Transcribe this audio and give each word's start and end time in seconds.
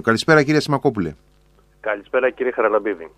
Καλησπέρα 0.00 0.42
κύριε 0.42 0.60
Σιμακόπουλε. 0.60 1.14
Καλησπέρα 1.80 2.30
κύριε 2.30 2.52
Χαραλαμπίδη. 2.52 3.10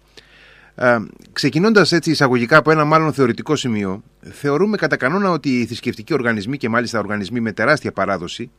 Ε, 0.75 0.99
ξεκινώντας 1.33 1.93
έτσι 1.93 2.11
εισαγωγικά 2.11 2.57
από 2.57 2.71
ένα 2.71 2.85
μάλλον 2.85 3.13
θεωρητικό 3.13 3.57
σημείο, 3.57 4.03
θεωρούμε 4.21 4.77
κατά 4.77 4.97
κανόνα 4.97 5.31
ότι 5.31 5.61
οι 5.61 5.67
θρησκευτικοί 5.67 6.15
οργανισμοί 6.15 6.57
και 6.57 6.69
μάλιστα 6.69 6.99
οργανισμοί 6.99 7.41
με 7.41 7.53
τεράστια 7.53 7.93
παράδοση, 7.93 8.51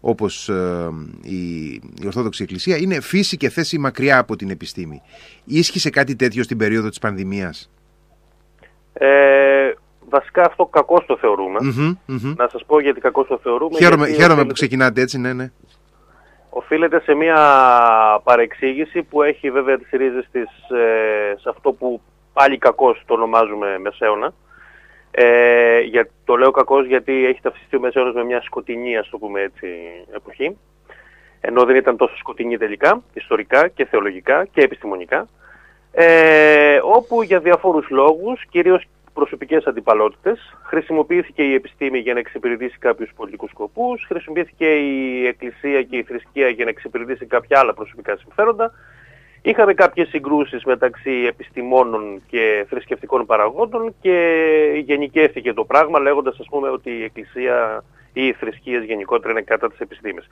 όπως 0.00 0.48
ε, 0.48 0.90
η, 1.22 1.72
η 1.72 2.06
Ορθόδοξη 2.06 2.42
Εκκλησία, 2.42 2.76
είναι 2.76 3.00
φύση 3.00 3.36
και 3.36 3.48
θέση 3.48 3.78
μακριά 3.78 4.18
από 4.18 4.36
την 4.36 4.50
επιστήμη. 4.50 5.02
Ίσχυσε 5.44 5.90
κάτι 5.90 6.16
τέτοιο 6.16 6.42
στην 6.42 6.58
περίοδο 6.58 6.88
της 6.88 6.98
πανδημίας; 6.98 7.70
Ε, 8.92 9.72
βασικά 10.08 10.42
αυτό 10.42 10.66
κακό 10.66 11.04
το 11.06 11.16
θεωρούμε. 11.16 11.58
Να 12.36 12.48
σας 12.48 12.64
πω 12.66 12.80
γιατί 12.80 13.00
κακό 13.00 13.24
το 13.24 13.38
θεωρούμε. 13.42 13.78
Χαίρομαι, 13.78 14.08
χαίρομαι 14.08 14.44
που 14.44 14.52
ξεκινάτε 14.52 15.00
έτσι, 15.00 15.18
ναι, 15.18 15.32
ναι 15.32 15.50
οφείλεται 16.54 17.00
σε 17.00 17.14
μια 17.14 17.36
παρεξήγηση 18.24 19.02
που 19.02 19.22
έχει 19.22 19.50
βέβαια 19.50 19.78
τις 19.78 19.88
ρίζες 19.90 20.28
της 20.32 20.70
ε, 20.70 21.34
σε 21.40 21.48
αυτό 21.48 21.72
που 21.72 22.00
πάλι 22.32 22.58
κακός 22.58 23.02
το 23.06 23.14
ονομάζουμε 23.14 23.78
μεσαίωνα. 23.78 24.32
Ε, 25.10 25.80
για, 25.80 26.08
το 26.24 26.36
λέω 26.36 26.50
κακός 26.50 26.86
γιατί 26.86 27.26
έχει 27.26 27.40
ταυτιστεί 27.40 27.76
ο 27.76 27.80
μεσαίωνας 27.80 28.14
με 28.14 28.24
μια 28.24 28.40
σκοτεινή, 28.40 28.96
ας 28.96 29.08
το 29.08 29.18
πούμε 29.18 29.40
έτσι, 29.40 29.66
εποχή. 30.14 30.56
Ενώ 31.40 31.64
δεν 31.64 31.76
ήταν 31.76 31.96
τόσο 31.96 32.16
σκοτεινή 32.16 32.58
τελικά, 32.58 33.02
ιστορικά 33.12 33.68
και 33.68 33.84
θεολογικά 33.84 34.44
και 34.44 34.60
επιστημονικά. 34.60 35.28
Ε, 35.92 36.80
όπου 36.82 37.22
για 37.22 37.40
διαφόρους 37.40 37.88
λόγους, 37.90 38.44
κυρίως 38.50 38.84
προσωπικές 39.14 39.64
αντιπαλότητες. 39.64 40.56
Χρησιμοποιήθηκε 40.62 41.42
η 41.42 41.54
επιστήμη 41.54 41.98
για 41.98 42.12
να 42.12 42.18
εξυπηρετήσει 42.18 42.78
κάποιους 42.78 43.10
πολιτικούς 43.16 43.50
σκοπούς, 43.50 44.04
χρησιμοποιήθηκε 44.08 44.66
η 44.66 45.26
εκκλησία 45.26 45.82
και 45.82 45.96
η 45.96 46.02
θρησκεία 46.02 46.48
για 46.48 46.64
να 46.64 46.70
εξυπηρετήσει 46.70 47.26
κάποια 47.26 47.58
άλλα 47.58 47.74
προσωπικά 47.74 48.16
συμφέροντα. 48.16 48.72
Είχαμε 49.42 49.74
κάποιες 49.74 50.08
συγκρούσεις 50.08 50.64
μεταξύ 50.64 51.10
επιστημόνων 51.10 52.22
και 52.26 52.66
θρησκευτικών 52.68 53.26
παραγόντων 53.26 53.94
και 54.00 54.16
γενικεύθηκε 54.84 55.52
το 55.52 55.64
πράγμα 55.64 55.98
λέγοντας 55.98 56.38
ας 56.40 56.46
πούμε 56.50 56.68
ότι 56.68 56.90
η 56.90 57.02
εκκλησία 57.02 57.84
ή 58.12 58.26
οι 58.26 58.32
θρησκείες 58.32 58.84
γενικότερα 58.84 59.32
είναι 59.32 59.42
κατά 59.42 59.68
της 59.70 59.78
επιστήμης. 59.78 60.26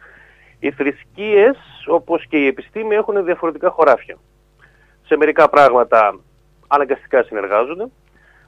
Οι 0.59 0.71
θρησκείες 0.71 1.57
όπως 1.87 2.27
και 2.27 2.37
η 2.37 2.47
επιστήμη 2.47 2.95
έχουν 2.95 3.25
διαφορετικά 3.25 3.71
χωράφια. 3.71 4.17
Σε 5.05 5.17
μερικά 5.17 5.49
πράγματα 5.49 6.19
αναγκαστικά 6.69 7.23
συνεργάζονται, 7.23 7.87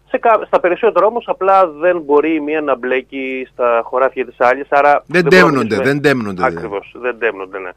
σε, 0.09 0.21
στα 0.47 0.61
περισσότερα 0.61 1.07
όμως 1.07 1.25
απλά 1.29 1.67
δεν 1.67 2.01
μπορεί 2.01 2.35
η 2.35 2.41
μία 2.41 2.61
να 2.61 2.77
μπλέκει 2.77 3.49
στα 3.53 3.83
χωράφια 3.85 4.27
της 4.27 4.37
άλλης, 4.39 4.67
άρα... 4.71 5.03
Δεν 5.07 5.29
τέμνονται, 5.29 5.77
δεν 5.77 6.03
τέμνονται. 6.03 6.45
Ακριβώς, 6.45 6.95
δεν 7.01 7.19
τέμνονται, 7.19 7.59
ναι. 7.59 7.71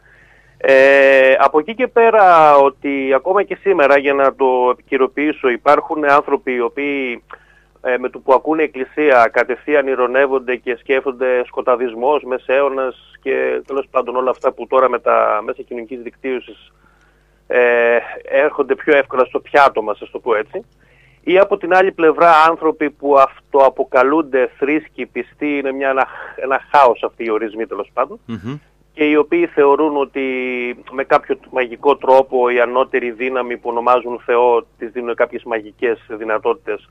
Ε, 0.57 1.35
από 1.39 1.59
εκεί 1.59 1.75
και 1.75 1.87
πέρα 1.87 2.55
ότι 2.55 3.13
ακόμα 3.13 3.43
και 3.43 3.57
σήμερα 3.61 3.97
για 3.97 4.13
να 4.13 4.35
το 4.35 4.69
επικυρωποιήσω 4.71 5.49
υπάρχουν 5.49 6.09
άνθρωποι 6.09 6.53
οι 6.53 6.61
οποίοι 6.61 7.23
ε, 7.81 7.97
με 7.97 8.09
το 8.09 8.19
που 8.19 8.33
ακούνε 8.33 8.63
εκκλησία 8.63 9.29
κατευθείαν 9.33 9.87
ηρωνεύονται 9.87 10.55
και 10.55 10.75
σκέφτονται 10.79 11.43
σκοταδισμός, 11.45 12.23
μεσαίωνας 12.23 13.11
και 13.21 13.61
τέλος 13.65 13.87
πάντων 13.91 14.15
όλα 14.15 14.29
αυτά 14.29 14.51
που 14.51 14.67
τώρα 14.67 14.89
με 14.89 14.99
τα 14.99 15.41
μέσα 15.45 15.61
κοινωνικής 15.61 16.01
δικτύωσης 16.01 16.71
ε, 17.47 17.97
έρχονται 18.23 18.75
πιο 18.75 18.97
εύκολα 18.97 19.25
στο 19.25 19.39
πιάτο 19.39 19.81
μας, 19.81 20.01
ας 20.01 20.09
το 20.11 20.19
πω 20.19 20.35
έτσι 20.35 20.65
ή 21.29 21.39
από 21.39 21.57
την 21.57 21.73
άλλη 21.73 21.91
πλευρά 21.91 22.31
άνθρωποι 22.47 22.89
που 22.89 23.17
αυτοαποκαλούνται 23.17 24.49
θρήσκοι, 24.57 25.05
πιστοί, 25.05 25.57
είναι 25.57 25.71
μια, 25.71 25.89
ένα, 25.89 26.07
ένα 26.35 26.61
χάος 26.71 27.03
αυτοί 27.03 27.23
οι 27.23 27.29
ορισμοί 27.29 27.65
τέλος 27.65 27.91
και 28.93 29.03
οι 29.03 29.15
οποίοι 29.15 29.45
θεωρούν 29.47 29.97
ότι 29.97 30.21
με 30.91 31.03
κάποιο 31.03 31.39
μαγικό 31.51 31.97
τρόπο 31.97 32.49
η 32.49 32.59
ανώτερη 32.59 33.11
δύναμη 33.11 33.57
που 33.57 33.69
ονομάζουν 33.69 34.21
Θεό 34.25 34.65
τις 34.77 34.91
δίνουν 34.91 35.15
κάποιες 35.15 35.43
μαγικές 35.43 36.05
δυνατότητες 36.09 36.89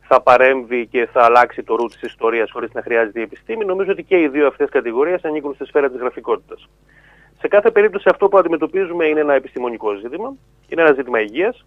θα 0.00 0.20
παρέμβει 0.20 0.86
και 0.86 1.08
θα 1.12 1.24
αλλάξει 1.24 1.62
το 1.62 1.76
ρου 1.76 1.86
της 1.86 2.02
ιστορίας 2.02 2.50
χωρίς 2.50 2.72
να 2.72 2.82
χρειάζεται 2.82 3.20
η 3.20 3.22
επιστήμη. 3.22 3.64
Νομίζω 3.64 3.90
ότι 3.90 4.02
και 4.02 4.20
οι 4.20 4.28
δύο 4.28 4.46
αυτές 4.46 4.68
κατηγορίες 4.68 5.24
ανήκουν 5.24 5.54
στη 5.54 5.64
σφαίρα 5.64 5.90
της 5.90 6.00
γραφικότητας. 6.00 6.68
Σε 7.38 7.48
κάθε 7.48 7.70
περίπτωση 7.70 8.08
αυτό 8.10 8.28
που 8.28 8.38
αντιμετωπίζουμε 8.38 9.06
είναι 9.06 9.20
ένα 9.20 9.34
επιστημονικό 9.34 9.94
ζήτημα, 9.94 10.34
είναι 10.68 10.82
ένα 10.82 10.92
ζήτημα 10.92 11.20
υγείας, 11.20 11.64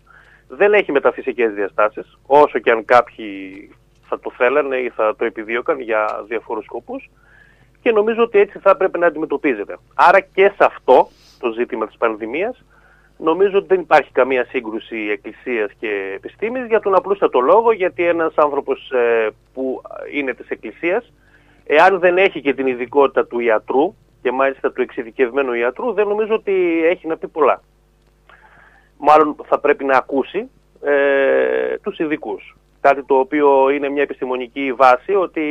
δεν 0.47 0.73
έχει 0.73 0.91
μεταφυσικές 0.91 1.53
διαστάσεις, 1.53 2.17
όσο 2.25 2.59
και 2.59 2.72
αν 2.72 2.85
κάποιοι 2.85 3.69
θα 4.07 4.19
το 4.19 4.31
θέλανε 4.38 4.78
ή 4.78 4.89
θα 4.89 5.16
το 5.16 5.25
επιδίωκαν 5.25 5.79
για 5.79 6.23
διαφορούς 6.28 6.66
σκοπούς 6.66 7.09
και 7.81 7.91
νομίζω 7.91 8.23
ότι 8.23 8.39
έτσι 8.39 8.59
θα 8.59 8.69
έπρεπε 8.69 8.97
να 8.97 9.07
αντιμετωπίζεται. 9.07 9.78
Άρα 9.94 10.19
και 10.19 10.51
σε 10.55 10.63
αυτό 10.66 11.07
το 11.39 11.51
ζήτημα 11.51 11.88
της 11.88 11.97
πανδημίας 11.97 12.63
νομίζω 13.17 13.57
ότι 13.57 13.67
δεν 13.67 13.79
υπάρχει 13.79 14.11
καμία 14.11 14.45
σύγκρουση 14.45 14.97
εκκλησίας 15.11 15.72
και 15.79 16.11
επιστήμης 16.16 16.67
για 16.67 16.79
τον 16.79 16.95
απλούστατο 16.95 17.39
λόγο 17.39 17.72
γιατί 17.72 18.07
ένας 18.07 18.34
άνθρωπος 18.35 18.91
ε, 18.91 19.29
που 19.53 19.81
είναι 20.13 20.34
της 20.34 20.50
εκκλησίας 20.50 21.13
εάν 21.66 22.00
δεν 22.00 22.17
έχει 22.17 22.41
και 22.41 22.53
την 22.53 22.67
ειδικότητα 22.67 23.25
του 23.25 23.39
ιατρού 23.39 23.95
και 24.22 24.31
μάλιστα 24.31 24.72
του 24.72 24.81
εξειδικευμένου 24.81 25.53
ιατρού 25.53 25.94
δεν 25.94 26.07
νομίζω 26.07 26.34
ότι 26.34 26.85
έχει 26.85 27.07
να 27.07 27.17
πει 27.17 27.28
πολλά 27.28 27.61
μάλλον 28.97 29.35
θα 29.45 29.59
πρέπει 29.59 29.83
να 29.83 29.97
ακούσει 29.97 30.50
ε, 30.81 31.78
τους 31.78 32.00
ειδικούς. 32.00 32.56
Κάτι 32.81 33.03
το 33.03 33.16
οποίο 33.16 33.69
είναι 33.69 33.89
μια 33.89 34.01
επιστημονική 34.01 34.73
βάση 34.73 35.16
ότι 35.16 35.44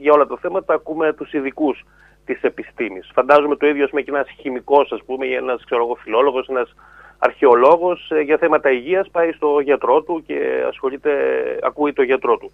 για 0.00 0.12
όλα 0.12 0.26
τα 0.26 0.36
θέματα 0.40 0.74
ακούμε 0.74 1.12
τους 1.12 1.32
ειδικούς 1.32 1.84
της 2.24 2.42
επιστήμης. 2.42 3.10
Φαντάζομαι 3.14 3.56
το 3.56 3.66
ίδιο 3.66 3.88
με 3.92 4.00
και 4.00 4.10
ένας 4.10 4.28
χημικός, 4.40 4.92
ας 4.92 5.02
πούμε, 5.06 5.26
ή 5.26 5.34
ένας 5.34 5.64
ξέρω 5.64 5.84
εγώ, 5.84 5.94
φιλόλογος, 5.94 6.48
ένας 6.48 6.74
αρχαιολόγος 7.18 8.10
ε, 8.10 8.20
για 8.20 8.36
θέματα 8.38 8.70
υγείας 8.70 9.10
πάει 9.10 9.32
στο 9.32 9.60
γιατρό 9.60 10.02
του 10.02 10.22
και 10.26 10.64
ασχολείται, 10.68 11.12
ακούει 11.62 11.92
το 11.92 12.02
γιατρό 12.02 12.36
του. 12.36 12.50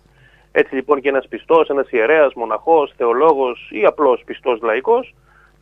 Έτσι 0.52 0.74
λοιπόν 0.74 1.00
και 1.00 1.08
ένας 1.08 1.28
πιστός, 1.28 1.68
ένας 1.68 1.90
ιερέας, 1.90 2.34
μοναχός, 2.34 2.92
θεολόγος 2.96 3.68
ή 3.72 3.84
απλός 3.84 4.22
πιστός 4.24 4.60
λαϊκός 4.62 5.14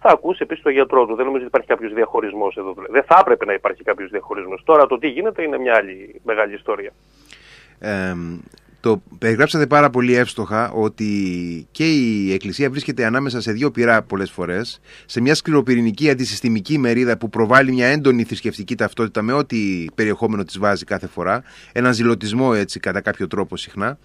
θα 0.06 0.12
ακούσει 0.12 0.38
επίσης 0.42 0.62
το 0.62 0.70
γιατρό 0.70 1.06
του. 1.06 1.14
Δεν 1.14 1.24
νομίζω 1.24 1.44
ότι 1.44 1.46
υπάρχει 1.46 1.68
κάποιος 1.68 1.92
διαχωρισμός 1.92 2.56
εδώ. 2.56 2.74
Δεν 2.90 3.02
θα 3.02 3.18
έπρεπε 3.20 3.44
να 3.44 3.52
υπάρχει 3.52 3.82
κάποιος 3.82 4.10
διαχωρισμός. 4.10 4.62
Τώρα 4.64 4.86
το 4.86 4.98
τι 4.98 5.08
γίνεται 5.08 5.42
είναι 5.42 5.58
μια 5.58 5.74
άλλη 5.74 6.20
μεγάλη 6.24 6.54
ιστορία. 6.54 6.92
Ε, 7.78 8.14
το 8.80 9.02
περιγράψατε 9.18 9.66
πάρα 9.66 9.90
πολύ 9.90 10.14
εύστοχα 10.14 10.70
ότι 10.70 11.10
και 11.70 11.84
η 11.84 12.32
Εκκλησία 12.32 12.70
βρίσκεται 12.70 13.04
ανάμεσα 13.04 13.40
σε 13.40 13.52
δύο 13.52 13.70
πυρά 13.70 14.02
πολλές 14.02 14.30
φορές, 14.30 14.80
σε 15.06 15.20
μια 15.20 15.34
σκληροπυρηνική 15.34 16.10
αντισυστημική 16.10 16.78
μερίδα 16.78 17.18
που 17.18 17.28
προβάλλει 17.28 17.72
μια 17.72 17.86
έντονη 17.86 18.24
θρησκευτική 18.24 18.74
ταυτότητα 18.74 19.22
με 19.22 19.32
ό,τι 19.32 19.84
περιεχόμενο 19.94 20.44
της 20.44 20.58
βάζει 20.58 20.84
κάθε 20.84 21.06
φορά, 21.06 21.42
έναν 21.72 21.92
ζηλωτισμό 21.92 22.52
έτσι 22.54 22.80
κατά 22.80 23.00
κάποιο 23.00 23.26
τρόπο 23.26 23.56
συχνά, 23.56 23.98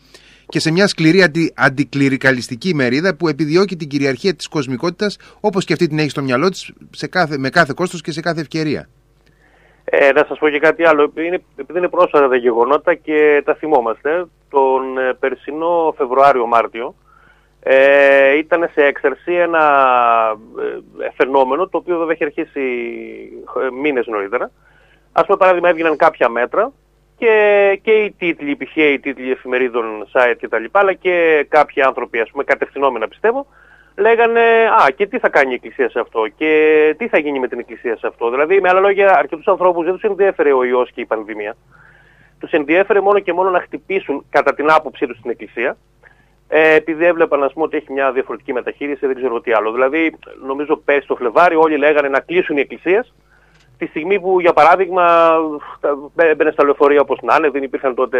και 0.51 0.59
σε 0.59 0.71
μια 0.71 0.87
σκληρή 0.87 1.23
αντι, 1.23 1.53
αντικληρικαλιστική 1.55 2.75
μερίδα 2.75 3.15
που 3.15 3.27
επιδιώκει 3.27 3.75
την 3.75 3.87
κυριαρχία 3.87 4.33
της 4.35 4.47
κοσμικότητας 4.47 5.17
όπως 5.39 5.65
και 5.65 5.73
αυτή 5.73 5.87
την 5.87 5.99
έχει 5.99 6.09
στο 6.09 6.21
μυαλό 6.21 6.49
της 6.49 6.71
σε 6.91 7.07
κάθε, 7.07 7.37
με 7.37 7.49
κάθε 7.49 7.73
κόστος 7.75 8.01
και 8.01 8.11
σε 8.11 8.21
κάθε 8.21 8.41
ευκαιρία. 8.41 8.89
Ε, 9.83 10.11
να 10.11 10.25
σας 10.27 10.37
πω 10.37 10.49
και 10.49 10.59
κάτι 10.59 10.85
άλλο. 10.85 11.11
Είναι, 11.15 11.43
επειδή 11.55 11.79
είναι 11.79 11.87
πρόσφατα 11.87 12.27
τα 12.29 12.35
γεγονότα 12.35 12.93
και 12.93 13.41
τα 13.45 13.55
θυμόμαστε, 13.55 14.25
τον 14.49 14.97
ε, 14.97 15.13
περσινό 15.19 15.93
Φεβρουάριο-Μάρτιο 15.97 16.95
ε, 17.63 18.37
ήταν 18.37 18.69
σε 18.73 18.81
έξαρση 18.83 19.33
ένα 19.33 19.63
ε, 20.99 21.09
φαινόμενο 21.15 21.67
το 21.67 21.77
οποίο 21.77 21.97
βέβαια 21.97 22.13
έχει 22.13 22.23
αρχίσει 22.23 22.61
ε, 23.65 23.71
μήνες 23.81 24.07
νωρίτερα. 24.07 24.51
Ας 25.11 25.25
πούμε 25.25 25.37
παράδειγμα 25.37 25.69
έβγαιναν 25.69 25.95
κάποια 25.95 26.29
μέτρα 26.29 26.71
και, 27.21 27.79
και 27.83 27.91
οι 27.91 28.11
τίτλοι, 28.11 28.55
π.χ. 28.55 28.75
οι 28.75 28.99
τίτλοι 28.99 29.31
εφημερίδων, 29.31 30.07
site 30.13 30.35
κτλ. 30.41 30.63
αλλά 30.71 30.93
και 30.93 31.45
κάποιοι 31.49 31.81
άνθρωποι, 31.81 32.19
ας 32.19 32.29
πούμε, 32.29 32.43
κατευθυνόμενα 32.43 33.07
πιστεύω, 33.07 33.47
λέγανε 33.97 34.41
«Α, 34.81 34.91
και 34.95 35.07
τι 35.07 35.19
θα 35.19 35.29
κάνει 35.29 35.51
η 35.51 35.53
Εκκλησία 35.53 35.89
σε 35.89 35.99
αυτό 35.99 36.27
και 36.27 36.49
τι 36.97 37.07
θα 37.07 37.17
γίνει 37.17 37.39
με 37.39 37.47
την 37.47 37.59
Εκκλησία 37.59 37.97
σε 37.97 38.07
αυτό». 38.07 38.29
Δηλαδή, 38.29 38.61
με 38.61 38.69
άλλα 38.69 38.79
λόγια, 38.79 39.17
αρκετούς 39.17 39.47
ανθρώπους 39.47 39.85
δεν 39.85 39.93
τους 39.93 40.03
ενδιέφερε 40.03 40.53
ο 40.53 40.63
ιός 40.63 40.91
και 40.91 41.01
η 41.01 41.05
πανδημία. 41.05 41.55
Τους 42.39 42.51
ενδιέφερε 42.51 43.01
μόνο 43.01 43.19
και 43.19 43.33
μόνο 43.33 43.49
να 43.49 43.59
χτυπήσουν 43.59 44.25
κατά 44.29 44.53
την 44.53 44.71
άποψή 44.71 45.07
τους 45.07 45.21
την 45.21 45.31
Εκκλησία, 45.31 45.77
ε, 46.47 46.73
επειδή 46.73 47.05
έβλεπαν 47.05 47.43
ας 47.43 47.53
πούμε, 47.53 47.65
ότι 47.65 47.77
έχει 47.77 47.91
μια 47.91 48.11
διαφορετική 48.11 48.53
μεταχείριση, 48.53 49.05
δεν 49.05 49.15
ξέρω 49.15 49.41
τι 49.41 49.51
άλλο. 49.51 49.71
Δηλαδή, 49.71 50.15
νομίζω 50.45 50.77
πέρσι 50.77 51.07
το 51.07 51.15
Φλεβάρι 51.15 51.55
όλοι 51.55 51.77
λέγανε 51.77 52.09
να 52.09 52.19
κλείσουν 52.19 52.57
οι 52.57 52.59
εκκλησίες 52.59 53.13
τη 53.81 53.87
στιγμή 53.87 54.19
που 54.19 54.39
για 54.39 54.53
παράδειγμα 54.53 55.33
μπαίνε 56.13 56.51
στα 56.51 56.63
λεωφορεία 56.63 57.01
όπως 57.01 57.19
να 57.21 57.35
είναι, 57.35 57.49
δεν 57.49 57.63
υπήρχαν 57.63 57.95
τότε 57.95 58.19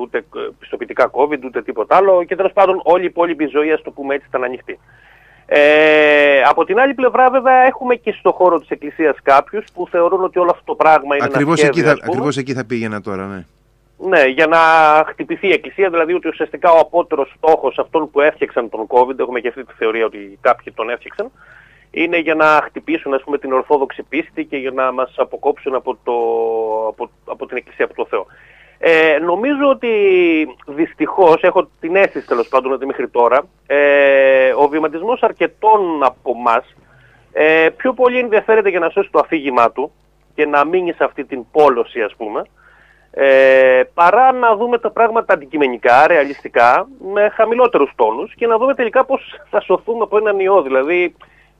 ούτε 0.00 0.24
πιστοποιητικά 0.58 1.10
COVID 1.10 1.38
ούτε 1.44 1.62
τίποτα 1.62 1.96
άλλο 1.96 2.24
και 2.24 2.36
τέλος 2.36 2.52
πάντων 2.52 2.80
όλη 2.84 3.02
η 3.02 3.06
υπόλοιπη 3.06 3.46
ζωή, 3.46 3.72
ας 3.72 3.82
το 3.82 3.90
πούμε 3.90 4.14
έτσι, 4.14 4.26
ήταν 4.28 4.44
ανοιχτή. 4.44 4.78
Ε, 5.46 6.42
από 6.42 6.64
την 6.64 6.78
άλλη 6.78 6.94
πλευρά 6.94 7.30
βέβαια 7.30 7.54
έχουμε 7.54 7.94
και 7.94 8.14
στο 8.18 8.32
χώρο 8.32 8.58
της 8.60 8.68
Εκκλησίας 8.68 9.16
κάποιους 9.22 9.64
που 9.74 9.88
θεωρούν 9.90 10.24
ότι 10.24 10.38
όλο 10.38 10.50
αυτό 10.50 10.64
το 10.64 10.74
πράγμα 10.74 11.16
είναι 11.16 11.24
ακριβώς 11.24 11.62
ένα 11.62 11.72
σχέδιο, 11.72 11.90
εκεί 11.90 12.00
θα, 12.00 12.06
Ακριβώς 12.06 12.36
εκεί 12.36 12.52
θα 12.52 12.64
πήγαινα 12.64 13.00
τώρα, 13.00 13.26
ναι. 13.26 13.44
Ναι, 14.08 14.24
για 14.24 14.46
να 14.46 14.58
χτυπηθεί 15.08 15.48
η 15.48 15.52
Εκκλησία, 15.52 15.90
δηλαδή 15.90 16.12
ότι 16.12 16.28
ουσιαστικά 16.28 16.70
ο 16.70 16.78
απότερος 16.78 17.34
στόχος 17.36 17.78
αυτών 17.78 18.10
που 18.10 18.20
έφτιαξαν 18.20 18.68
τον 18.68 18.86
COVID, 18.88 19.18
έχουμε 19.18 19.40
και 19.40 19.48
αυτή 19.48 19.64
τη 19.64 19.72
θεωρία 19.78 20.04
ότι 20.04 20.38
κάποιοι 20.40 20.72
τον 20.72 20.90
έφτιαξαν, 20.90 21.30
είναι 21.94 22.18
για 22.18 22.34
να 22.34 22.60
χτυπήσουν 22.64 23.14
ας 23.14 23.22
πούμε, 23.22 23.38
την 23.38 23.52
ορθόδοξη 23.52 24.02
πίστη 24.02 24.44
και 24.44 24.56
για 24.56 24.70
να 24.70 24.92
μας 24.92 25.14
αποκόψουν 25.16 25.74
από, 25.74 25.98
το, 26.04 26.12
από, 26.88 27.10
από 27.24 27.46
την 27.46 27.56
Εκκλησία, 27.56 27.84
από 27.84 27.94
το 27.94 28.06
Θεό. 28.06 28.26
Ε, 28.78 29.18
νομίζω 29.18 29.68
ότι 29.70 29.88
δυστυχώς, 30.66 31.42
έχω 31.42 31.68
την 31.80 31.96
αίσθηση 31.96 32.26
τέλος 32.26 32.48
πάντων 32.48 32.72
ότι 32.72 32.86
μέχρι 32.86 33.08
τώρα, 33.08 33.42
ε, 33.66 34.52
ο 34.56 34.68
βηματισμός 34.68 35.22
αρκετών 35.22 36.04
από 36.04 36.32
εμά 36.38 36.64
ε, 37.32 37.68
πιο 37.76 37.92
πολύ 37.92 38.18
ενδιαφέρεται 38.18 38.68
για 38.68 38.78
να 38.78 38.88
σώσει 38.88 39.10
το 39.10 39.18
αφήγημά 39.18 39.70
του 39.70 39.92
και 40.34 40.46
να 40.46 40.64
μείνει 40.64 40.92
σε 40.92 41.04
αυτή 41.04 41.24
την 41.24 41.44
πόλωση 41.52 42.00
ας 42.00 42.14
πούμε, 42.16 42.42
ε, 43.10 43.82
παρά 43.94 44.32
να 44.32 44.56
δούμε 44.56 44.78
τα 44.78 44.90
πράγματα 44.90 45.32
αντικειμενικά, 45.32 46.06
ρεαλιστικά, 46.06 46.88
με 47.12 47.28
χαμηλότερους 47.28 47.92
τόνους 47.96 48.34
και 48.34 48.46
να 48.46 48.58
δούμε 48.58 48.74
τελικά 48.74 49.04
πώς 49.04 49.40
θα 49.50 49.60
σωθούμε 49.60 50.02
από 50.02 50.16
έναν 50.16 50.38
ιό. 50.38 50.62
Δηλαδή, 50.62 51.14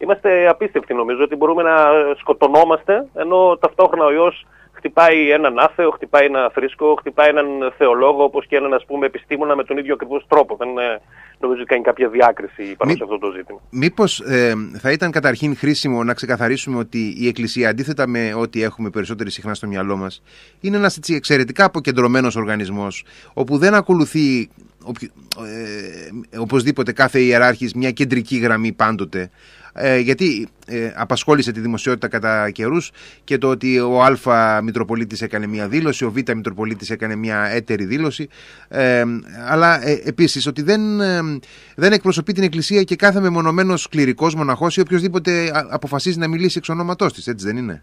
είμαστε 0.04 0.48
απίστευτοι 0.48 0.94
νομίζω 0.94 1.22
ότι 1.22 1.36
μπορούμε 1.36 1.62
να 1.62 1.76
σκοτωνόμαστε, 2.18 3.06
ενώ 3.14 3.58
ταυτόχρονα 3.60 4.04
ο 4.04 4.12
ιός 4.12 4.46
χτυπάει 4.72 5.30
έναν 5.30 5.58
άθεο, 5.58 5.90
χτυπάει 5.90 6.24
ένα 6.24 6.50
θρήσκο, 6.54 6.94
χτυπάει 6.98 7.28
έναν 7.28 7.46
θεολόγο, 7.78 8.24
όπως 8.24 8.46
και 8.46 8.56
έναν 8.56 8.74
ας 8.74 8.84
πούμε 8.86 9.06
επιστήμονα 9.06 9.56
με 9.56 9.64
τον 9.64 9.76
ίδιο 9.78 9.94
ακριβώς 9.94 10.26
τρόπο. 10.28 10.56
Δεν 10.56 10.68
ε, 10.68 11.00
νομίζω 11.38 11.60
ότι 11.60 11.70
κάνει 11.70 11.82
κάποια 11.82 12.08
διάκριση 12.08 12.74
πάνω 12.76 12.90
Μη... 12.90 12.96
σε 12.96 13.02
αυτό 13.02 13.18
το 13.18 13.30
ζήτημα. 13.30 13.60
Μήπως 13.70 14.20
ε, 14.20 14.54
θα 14.78 14.90
ήταν 14.92 15.10
καταρχήν 15.10 15.56
χρήσιμο 15.56 16.04
να 16.04 16.14
ξεκαθαρίσουμε 16.14 16.78
ότι 16.78 17.14
η 17.18 17.28
Εκκλησία, 17.28 17.68
αντίθετα 17.68 18.06
με 18.06 18.34
ό,τι 18.34 18.62
έχουμε 18.62 18.90
περισσότερη 18.90 19.30
συχνά 19.30 19.54
στο 19.54 19.66
μυαλό 19.66 19.96
μας, 19.96 20.22
είναι 20.60 20.76
ένας 20.76 20.96
έτσι, 20.96 21.14
εξαιρετικά 21.14 21.64
αποκεντρωμένος 21.64 22.36
οργανισμός, 22.36 23.04
όπου 23.34 23.58
δεν 23.58 23.74
ακολουθεί 23.74 24.50
ε, 26.32 26.38
οπωσδήποτε 26.38 26.92
κάθε 26.92 27.20
ιεράρχης 27.20 27.74
μια 27.74 27.90
κεντρική 27.90 28.36
γραμμή 28.36 28.72
πάντοτε 28.72 29.30
ε, 29.74 29.98
γιατί 29.98 30.48
ε, 30.66 30.92
απασχόλησε 30.96 31.52
τη 31.52 31.60
δημοσιότητα 31.60 32.08
κατά 32.08 32.50
καιρούς 32.50 32.90
και 33.24 33.38
το 33.38 33.48
ότι 33.48 33.80
ο 33.80 34.02
Α 34.02 34.62
Μητροπολίτης 34.62 35.22
έκανε 35.22 35.46
μια 35.46 35.68
δήλωση, 35.68 36.04
ο 36.04 36.10
Β 36.10 36.14
Μητροπολίτης 36.14 36.90
έκανε 36.90 37.16
μια 37.16 37.48
έτερη 37.52 37.84
δήλωση 37.84 38.28
ε, 38.68 39.02
αλλά 39.48 39.86
ε, 39.88 40.02
επίσης 40.04 40.46
ότι 40.46 40.62
δεν, 40.62 41.00
ε, 41.00 41.20
δεν 41.76 41.92
εκπροσωπεί 41.92 42.32
την 42.32 42.42
Εκκλησία 42.42 42.82
και 42.82 42.96
κάθε 42.96 43.20
μεμονωμένος 43.20 43.88
κληρικός 43.88 44.34
μοναχός 44.34 44.76
ή 44.76 44.80
οποιοδήποτε 44.80 45.50
αποφασίζει 45.70 46.18
να 46.18 46.28
μιλήσει 46.28 46.58
εξ 46.58 46.68
ονόματός 46.68 47.12
της, 47.12 47.26
έτσι 47.26 47.46
δεν 47.46 47.56
είναι; 47.56 47.82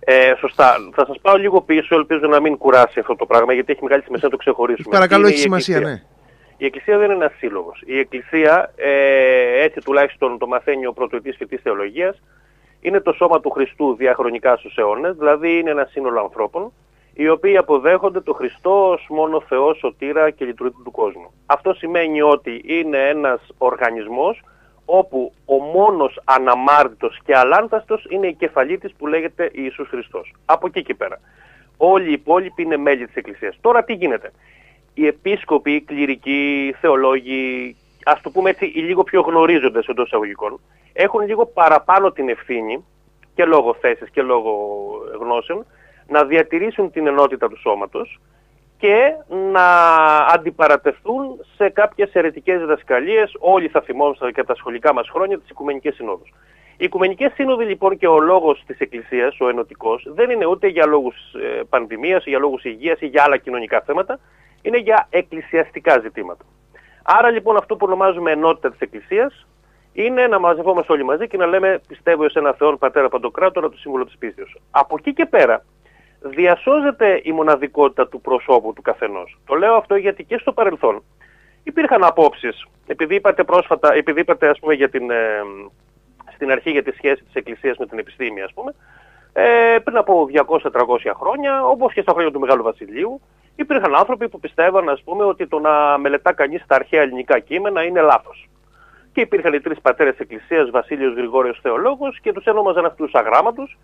Ε, 0.00 0.32
σωστά. 0.38 0.76
Θα 0.94 1.06
σας 1.06 1.18
πάω 1.22 1.36
λίγο 1.36 1.60
πίσω, 1.62 1.94
ελπίζω 1.94 2.26
να 2.26 2.40
μην 2.40 2.56
κουράσει 2.56 2.98
αυτό 3.00 3.16
το 3.16 3.26
πράγμα, 3.26 3.52
γιατί 3.52 3.72
έχει 3.72 3.82
μεγάλη 3.82 4.02
σημασία 4.02 4.28
να 4.28 4.30
το 4.30 4.36
ξεχωρίσουμε. 4.36 4.88
Παρακαλώ, 4.90 5.26
έχει 5.26 5.38
σημασία, 5.38 5.80
ναι. 5.80 6.02
Η 6.56 6.64
Εκκλησία 6.64 6.98
δεν 6.98 7.04
είναι 7.04 7.24
ένας 7.24 7.32
σύλλογος. 7.38 7.82
Η 7.86 7.98
Εκκλησία, 7.98 8.72
ε, 8.76 9.62
έτσι 9.62 9.80
τουλάχιστον 9.80 10.38
το 10.38 10.46
μαθαίνει 10.46 10.86
ο 10.86 10.92
πρωτοετής 10.92 11.36
φοιτητής 11.36 11.62
θεολογίας, 11.62 12.22
είναι 12.80 13.00
το 13.00 13.12
σώμα 13.12 13.40
του 13.40 13.50
Χριστού 13.50 13.94
διαχρονικά 13.94 14.56
στους 14.56 14.76
αιώνες, 14.76 15.16
δηλαδή 15.16 15.58
είναι 15.58 15.70
ένα 15.70 15.84
σύνολο 15.84 16.20
ανθρώπων, 16.20 16.72
οι 17.14 17.28
οποίοι 17.28 17.56
αποδέχονται 17.56 18.20
το 18.20 18.32
Χριστό 18.32 18.90
ως 18.90 19.06
μόνο 19.08 19.40
Θεό, 19.40 19.74
σωτήρα 19.74 20.30
και 20.30 20.44
λειτουργήτη 20.44 20.82
του 20.84 20.90
κόσμου. 20.90 21.30
Αυτό 21.46 21.74
σημαίνει 21.74 22.22
ότι 22.22 22.62
είναι 22.66 23.08
ένας 23.08 23.40
οργανισμός 23.58 24.42
όπου 24.84 25.32
ο 25.44 25.54
μόνος 25.54 26.20
αναμάρτητος 26.24 27.20
και 27.24 27.36
αλάνταστος 27.36 28.06
είναι 28.08 28.26
η 28.26 28.34
κεφαλή 28.34 28.78
της 28.78 28.92
που 28.98 29.06
λέγεται 29.06 29.50
Ιησούς 29.52 29.88
Χριστός. 29.88 30.34
Από 30.44 30.66
εκεί 30.66 30.82
και 30.82 30.94
πέρα. 30.94 31.20
Όλοι 31.76 32.08
οι 32.08 32.12
υπόλοιποι 32.12 32.62
είναι 32.62 32.76
μέλη 32.76 33.06
της 33.06 33.14
Εκκλησίας. 33.14 33.58
Τώρα 33.60 33.84
τι 33.84 33.92
γίνεται; 33.92 34.32
Οι 34.98 35.06
επίσκοποι, 35.06 35.72
οι 35.72 35.80
κληρικοί, 35.80 36.66
οι 36.66 36.72
θεολόγοι, 36.72 37.76
ας 38.04 38.20
το 38.20 38.30
πούμε 38.30 38.50
έτσι, 38.50 38.72
οι 38.74 38.80
λίγο 38.80 39.02
πιο 39.02 39.20
γνωρίζοντες 39.20 39.86
εντός 39.86 40.06
εισαγωγικών, 40.06 40.60
έχουν 40.92 41.20
λίγο 41.20 41.46
παραπάνω 41.46 42.12
την 42.12 42.28
ευθύνη 42.28 42.84
και 43.34 43.44
λόγω 43.44 43.74
θέσης 43.80 44.10
και 44.10 44.22
λόγω 44.22 44.52
γνώσεων 45.20 45.66
να 46.08 46.24
διατηρήσουν 46.24 46.90
την 46.90 47.06
ενότητα 47.06 47.48
του 47.48 47.60
σώματος 47.60 48.20
και 48.78 49.14
να 49.52 49.68
αντιπαρατεθούν 50.16 51.44
σε 51.56 51.68
κάποιες 51.68 52.12
αιρετικές 52.12 52.58
διδασκαλίες, 52.58 53.36
όλοι 53.38 53.68
θα 53.68 53.80
θυμόμαστε 53.80 54.30
και 54.30 54.44
τα 54.44 54.54
σχολικά 54.54 54.92
μας 54.92 55.08
χρόνια, 55.10 55.38
τις 55.38 55.50
Οικουμενικές 55.50 55.94
Συνόδους. 55.94 56.28
Οι 56.76 56.84
Οικουμενικές 56.84 57.32
Σύνοδοι 57.32 57.64
λοιπόν 57.64 57.98
και 57.98 58.06
ο 58.06 58.20
λόγος 58.20 58.62
της 58.66 58.78
Εκκλησίας, 58.78 59.40
ο 59.40 59.48
ενωτικός, 59.48 60.06
δεν 60.14 60.30
είναι 60.30 60.46
ούτε 60.46 60.66
για 60.66 60.86
λόγους 60.86 61.16
ε, 61.34 61.62
πανδημίας, 61.68 62.26
ή 62.26 62.28
για 62.30 62.38
λόγους 62.38 62.64
υγείας 62.64 63.00
ή 63.00 63.06
για 63.06 63.22
άλλα 63.22 63.36
κοινωνικά 63.36 63.80
θέματα, 63.80 64.18
είναι 64.62 64.78
για 64.78 65.06
εκκλησιαστικά 65.10 65.98
ζητήματα. 65.98 66.44
Άρα 67.02 67.30
λοιπόν 67.30 67.56
αυτό 67.56 67.76
που 67.76 67.86
ονομάζουμε 67.86 68.30
ενότητα 68.30 68.70
της 68.70 68.80
Εκκλησίας 68.80 69.46
είναι 69.92 70.26
να 70.26 70.38
μαζευόμαστε 70.38 70.92
όλοι 70.92 71.04
μαζί 71.04 71.26
και 71.26 71.36
να 71.36 71.46
λέμε 71.46 71.80
πιστεύω 71.88 72.28
σε 72.28 72.38
ένα 72.38 72.52
Θεόν 72.52 72.78
Πατέρα 72.78 73.08
Παντοκράτορα, 73.08 73.68
το 73.68 73.76
σύμβολο 73.76 74.04
της 74.04 74.16
πίστης. 74.18 74.56
Από 74.70 74.96
εκεί 74.98 75.12
και 75.12 75.26
πέρα 75.26 75.64
διασώζεται 76.20 77.20
η 77.22 77.32
μοναδικότητα 77.32 78.08
του 78.08 78.20
προσώπου 78.20 78.72
του 78.72 78.82
καθενός. 78.82 79.38
Το 79.46 79.54
λέω 79.54 79.74
αυτό 79.74 79.96
γιατί 79.96 80.24
και 80.24 80.38
στο 80.38 80.52
παρελθόν 80.52 81.02
υπήρχαν 81.62 82.04
απόψεις, 82.04 82.66
επειδή 82.86 83.14
είπατε 83.14 83.44
πρόσφατα, 83.44 83.94
επειδή 83.94 84.20
είπατε 84.20 84.48
ας 84.48 84.58
πούμε 84.58 84.74
για 84.74 84.88
την, 84.88 85.10
ε, 85.10 85.42
στην 86.34 86.50
αρχή 86.50 86.70
για 86.70 86.82
τη 86.82 86.90
σχέση 86.90 87.24
της 87.24 87.34
Εκκλησίας 87.34 87.76
με 87.76 87.86
την 87.86 87.98
επιστήμη 87.98 88.42
ας 88.42 88.52
πούμε, 88.54 88.74
ε, 89.32 89.78
πριν 89.84 89.96
από 89.96 90.26
200-300 90.26 91.14
χρόνια, 91.14 91.64
όπως 91.64 91.92
και 91.92 92.00
στα 92.00 92.12
χρόνια 92.12 92.32
του 92.32 92.40
Μεγάλου 92.40 92.62
Βασιλείου, 92.62 93.20
υπήρχαν 93.56 93.94
άνθρωποι 93.94 94.28
που 94.28 94.40
πιστεύαν, 94.40 94.88
ας 94.88 95.02
πούμε, 95.02 95.24
ότι 95.24 95.46
το 95.46 95.58
να 95.58 95.98
μελετά 95.98 96.32
κανείς 96.32 96.64
τα 96.66 96.74
αρχαία 96.74 97.02
ελληνικά 97.02 97.38
κείμενα 97.38 97.82
είναι 97.82 98.00
λάθος. 98.00 98.48
Και 99.12 99.20
υπήρχαν 99.20 99.52
οι 99.54 99.60
τρεις 99.60 99.80
πατέρες 99.80 100.12
της 100.12 100.20
Εκκλησίας, 100.20 100.70
Βασίλειος 100.70 101.14
Γρηγόριος 101.14 101.58
Θεολόγος, 101.62 102.20
και 102.20 102.32
τους 102.32 102.44
ένομαζαν 102.44 102.84
αυτούς 102.84 103.10
τους 103.10 103.20
αγράμματους 103.20 103.76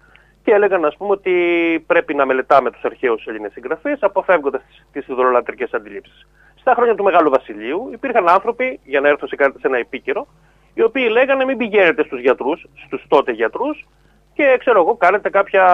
και 0.45 0.53
έλεγαν, 0.53 0.85
ας 0.85 0.97
πούμε, 0.97 1.11
ότι 1.11 1.35
πρέπει 1.87 2.15
να 2.15 2.27
μελετάμε 2.27 2.71
τους 2.71 2.85
αρχαίους 2.85 3.27
Έλληνες 3.27 3.53
συγγραφείς, 3.53 4.03
αποφεύγοντας 4.03 4.63
τις 4.93 5.09
ιδρολατρικές 5.09 5.73
αντιλήψεις. 5.73 6.27
Στα 6.55 6.75
χρόνια 6.75 6.95
του 6.95 7.05
Μεγάλου 7.05 7.31
Βασιλείου 7.31 7.89
υπήρχαν 7.93 8.29
άνθρωποι, 8.29 8.81
για 8.85 9.01
να 9.01 9.09
έρθω 9.09 9.27
σε 9.27 9.37
κάτι 9.37 9.61
σε 9.61 9.67
ένα 9.67 9.79
επίκαιρο, 9.79 10.27
οι 10.75 10.83
οποίοι 10.83 11.09
λέγανε 11.11 11.45
μην 11.45 11.57
πηγαίνετε 11.57 12.03
στους 12.05 12.21
γιατρούς, 12.21 12.67
στους 12.87 13.05
τότε 13.09 13.33
γιατρούς, 13.33 13.87
και 14.35 14.57
ξέρω 14.59 14.81
εγώ 14.81 14.95
κάνετε 14.95 15.31
κάποια 15.31 15.65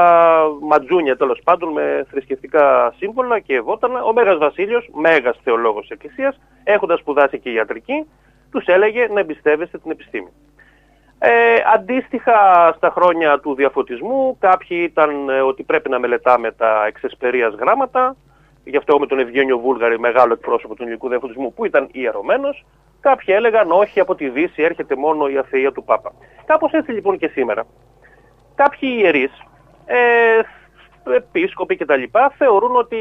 ματζούνια 0.61 1.17
τέλος 1.17 1.41
πάντων 1.45 1.73
με 1.73 2.07
θρησκευτικά 2.11 2.95
σύμβολα 2.97 3.39
και 3.39 3.61
βότανα. 3.61 4.03
Ο 4.03 4.13
Μέγας 4.13 4.39
Βασίλειος, 4.39 4.89
Μέγας 4.95 5.39
Θεολόγος 5.45 5.81
της 5.81 5.91
Εκκλησίας, 5.91 6.41
έχοντας 6.65 6.99
σπουδάσει 6.99 7.39
και 7.39 7.51
ιατρική, 7.51 8.07
τους 8.51 8.65
έλεγε 8.67 9.09
να 9.13 9.21
εμπιστεύεστε 9.21 9.79
την 9.79 9.91
επιστήμη. 9.91 10.29
Ε, 11.19 11.31
αντίστοιχα 11.75 12.73
στα 12.77 12.91
χρόνια 12.91 13.41
του 13.41 13.55
διαφωτισμού 13.55 14.37
κάποιοι 14.41 14.79
ήταν 14.91 15.29
ε, 15.29 15.41
ότι 15.41 15.63
πρέπει 15.63 15.89
να 15.89 15.99
μελετάμε 15.99 16.53
τα 16.53 16.85
εξεσπερίας 16.87 17.55
γράμματα 17.55 18.17
γι' 18.65 18.77
αυτό 18.77 18.99
με 18.99 19.07
τον 19.07 19.19
Ευγένιο 19.19 19.59
Βούλγαρη 19.59 19.99
μεγάλο 19.99 20.33
εκπρόσωπο 20.33 20.75
του 20.75 20.83
ελληνικού 20.83 21.09
διαφωτισμού 21.09 21.53
που 21.53 21.65
ήταν 21.65 21.89
ιερωμένος 21.93 22.65
κάποιοι 23.01 23.35
έλεγαν 23.37 23.71
όχι 23.71 24.01
από 24.01 24.15
τη 24.15 24.29
Δύση 24.29 24.63
έρχεται 24.63 24.97
μόνο 24.97 25.29
η 25.29 25.39
αθεία 25.39 25.73
του 25.73 25.85
Πάπα. 25.85 26.13
Κάπως 26.47 26.73
έτσι 26.73 26.93
λοιπόν 26.93 27.19
και 27.19 27.29
σήμερα 27.29 27.67
κάποιοι 28.63 28.97
ιερείς, 28.99 29.33
ε, 29.87 30.41
επίσκοποι 31.17 31.77
κτλ. 31.77 32.03
θεωρούν 32.37 32.77
ότι 32.77 32.97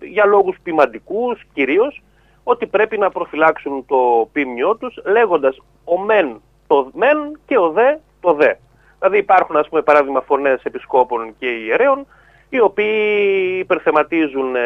για 0.00 0.26
λόγους 0.26 0.56
ποιμαντικούς 0.62 1.42
κυρίως 1.52 2.02
ότι 2.42 2.66
πρέπει 2.66 2.98
να 2.98 3.10
προφυλάξουν 3.10 3.84
το 3.86 4.28
ποίμνιό 4.32 4.76
τους 4.76 4.98
λέγοντας 5.04 5.62
ο 5.84 5.98
μεν 5.98 6.40
το 6.66 6.90
μεν 6.92 7.40
και 7.46 7.58
ο 7.58 7.70
δε 7.70 7.96
το 8.20 8.32
δε. 8.32 8.54
Δηλαδή 8.98 9.18
υπάρχουν 9.18 9.56
ας 9.56 9.68
πούμε 9.68 9.82
παράδειγμα 9.82 10.20
φωνές 10.20 10.62
επισκόπων 10.62 11.34
και 11.38 11.46
ιερέων 11.46 12.06
οι 12.54 12.60
οποίοι 12.60 13.56
υπερθεματίζουν 13.58 14.56
ε, 14.56 14.60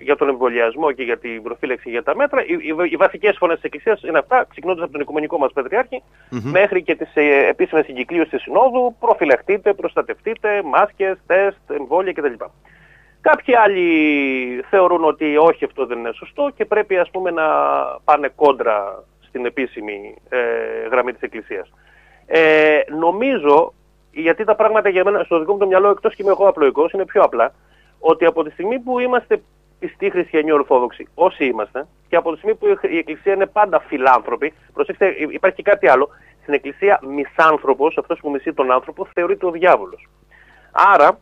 για 0.00 0.16
τον 0.16 0.28
εμβολιασμό 0.28 0.92
και 0.92 1.02
για 1.02 1.18
την 1.18 1.42
προφύλαξη 1.42 1.90
για 1.90 2.02
τα 2.02 2.16
μέτρα. 2.16 2.44
Οι, 2.44 2.52
οι, 2.52 2.74
οι 2.90 2.96
βασικές 2.96 3.36
φωνές 3.38 3.54
της 3.54 3.64
Εκκλησίας 3.64 4.02
είναι 4.02 4.18
αυτά, 4.18 4.46
ξεκινώντας 4.50 4.82
από 4.82 4.92
τον 4.92 5.00
Οικουμενικό 5.00 5.38
μας 5.38 5.52
Πατριάρχη, 5.52 6.02
μέχρι 6.30 6.82
και 6.82 6.94
τις 6.94 7.10
ε, 7.14 7.46
επίσημες 7.48 7.84
συγκυκλίωσεις 7.84 8.30
της 8.30 8.42
Συνόδου, 8.42 8.96
προφυλαχτείτε, 9.00 9.72
προστατευτείτε, 9.74 10.62
μάσκες, 10.64 11.18
τεστ, 11.26 11.70
εμβόλια 11.70 12.12
κτλ. 12.12 12.44
Κάποιοι 13.20 13.54
άλλοι 13.54 13.88
θεωρούν 14.70 15.04
ότι 15.04 15.36
όχι 15.36 15.64
αυτό 15.64 15.86
δεν 15.86 15.98
είναι 15.98 16.12
σωστό 16.12 16.50
και 16.56 16.64
πρέπει 16.64 16.98
ας 16.98 17.10
πούμε 17.10 17.30
να 17.30 17.44
πάνε 18.04 18.32
κόντρα 18.34 19.04
στην 19.20 19.46
επίσημη 19.46 20.14
ε, 20.28 20.38
γραμμή 20.90 21.12
της 21.12 21.22
Εκκλησίας. 21.22 21.72
Ε, 22.26 22.80
νομίζω 22.98 23.72
γιατί 24.12 24.44
τα 24.44 24.54
πράγματα 24.54 24.88
για 24.88 25.04
μένα 25.04 25.24
στο 25.24 25.38
δικό 25.38 25.52
μου 25.52 25.58
το 25.58 25.66
μυαλό, 25.66 25.90
εκτός 25.90 26.14
και 26.14 26.22
είμαι 26.22 26.30
εγώ 26.30 26.48
απλοϊκός, 26.48 26.92
είναι 26.92 27.04
πιο 27.04 27.22
απλά, 27.22 27.52
ότι 27.98 28.24
από 28.24 28.44
τη 28.44 28.50
στιγμή 28.50 28.78
που 28.78 28.98
είμαστε 28.98 29.42
πιστοί 29.78 30.10
χριστιανοί 30.10 30.52
ορθόδοξοι, 30.52 31.08
όσοι 31.14 31.44
είμαστε, 31.44 31.86
και 32.08 32.16
από 32.16 32.30
τη 32.32 32.36
στιγμή 32.36 32.54
που 32.54 32.66
η 32.90 32.96
Εκκλησία 32.96 33.32
είναι 33.32 33.46
πάντα 33.46 33.80
φιλάνθρωπη, 33.80 34.52
προσέξτε, 34.72 35.06
υπάρχει 35.18 35.56
και 35.62 35.70
κάτι 35.70 35.88
άλλο, 35.88 36.08
στην 36.42 36.54
Εκκλησία 36.54 37.00
μισάνθρωπος, 37.08 37.98
αυτός 37.98 38.18
που 38.20 38.30
μισεί 38.30 38.52
τον 38.52 38.72
άνθρωπο, 38.72 39.06
θεωρείται 39.12 39.46
ο 39.46 39.50
διάβολος. 39.50 40.08
Άρα, 40.72 41.18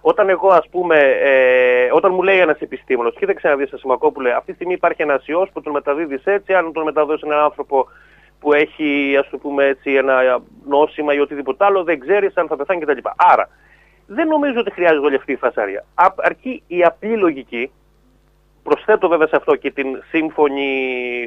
όταν 0.00 0.28
εγώ 0.28 0.48
ας 0.48 0.68
πούμε, 0.70 0.96
ε, 1.22 1.88
όταν 1.92 2.14
μου 2.14 2.22
λέει 2.22 2.38
ένας 2.38 2.58
επιστήμονος, 2.60 3.14
κοίταξε 3.14 3.48
να 3.48 3.56
δεις 3.56 3.72
Σιμακόπουλε, 3.74 4.32
αυτή 4.32 4.46
τη 4.46 4.54
στιγμή 4.54 4.72
υπάρχει 4.72 5.02
ένας 5.02 5.26
ιός 5.26 5.50
που 5.52 5.60
τον 5.60 5.72
μεταδίδεις 5.72 6.24
έτσι, 6.24 6.54
αν 6.54 6.72
τον 6.72 6.84
μεταδώσει 6.84 7.22
έναν 7.26 7.38
άνθρωπο 7.38 7.88
που 8.46 8.52
έχει 8.52 9.16
ας 9.18 9.28
το 9.30 9.38
πούμε 9.38 9.64
έτσι 9.64 9.94
ένα 9.94 10.42
νόσημα 10.66 11.14
ή 11.14 11.18
οτιδήποτε 11.18 11.64
άλλο, 11.64 11.84
δεν 11.84 11.98
ξέρεις 12.00 12.36
αν 12.36 12.46
θα 12.46 12.56
πεθάνει 12.56 12.80
κτλ. 12.80 12.98
Άρα 13.16 13.48
δεν 14.06 14.28
νομίζω 14.28 14.60
ότι 14.60 14.70
χρειάζεται 14.70 15.06
όλη 15.06 15.14
αυτή 15.14 15.32
η 15.32 15.36
φασαρία. 15.36 15.84
Αρκεί 16.16 16.62
η 16.66 16.84
απλή 16.84 17.16
λογική, 17.16 17.70
προσθέτω 18.62 19.08
βέβαια 19.08 19.26
σε 19.26 19.36
αυτό 19.36 19.56
και 19.56 19.70
την 19.70 20.02
σύμφωνη 20.08 20.68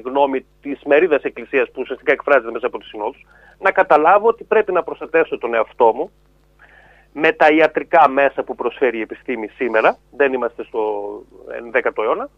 γνώμη 0.06 0.46
της 0.62 0.82
μερίδας 0.86 1.24
εκκλησίας 1.24 1.72
που 1.72 1.82
ουσιαστικά 1.82 2.12
εκφράζεται 2.12 2.52
μέσα 2.52 2.68
από 2.68 2.78
τις 2.78 2.88
συνόδους, 2.88 3.26
να 3.60 3.72
καταλάβω 3.72 4.28
ότι 4.28 4.44
πρέπει 4.44 4.72
να 4.72 4.84
προστατεύσω 4.84 5.38
τον 5.38 5.54
εαυτό 5.54 5.94
μου 5.96 6.12
με 7.14 7.32
τα 7.32 7.50
ιατρικά 7.50 8.10
μέσα 8.10 8.44
που 8.44 8.56
προσφέρει 8.56 8.98
η 8.98 9.02
επιστήμη 9.02 9.48
σήμερα, 9.48 9.98
δεν 10.12 10.34
είμαστε 10.34 10.64
στο 10.64 11.12
10ο 11.72 12.04
αιώνα, 12.04 12.30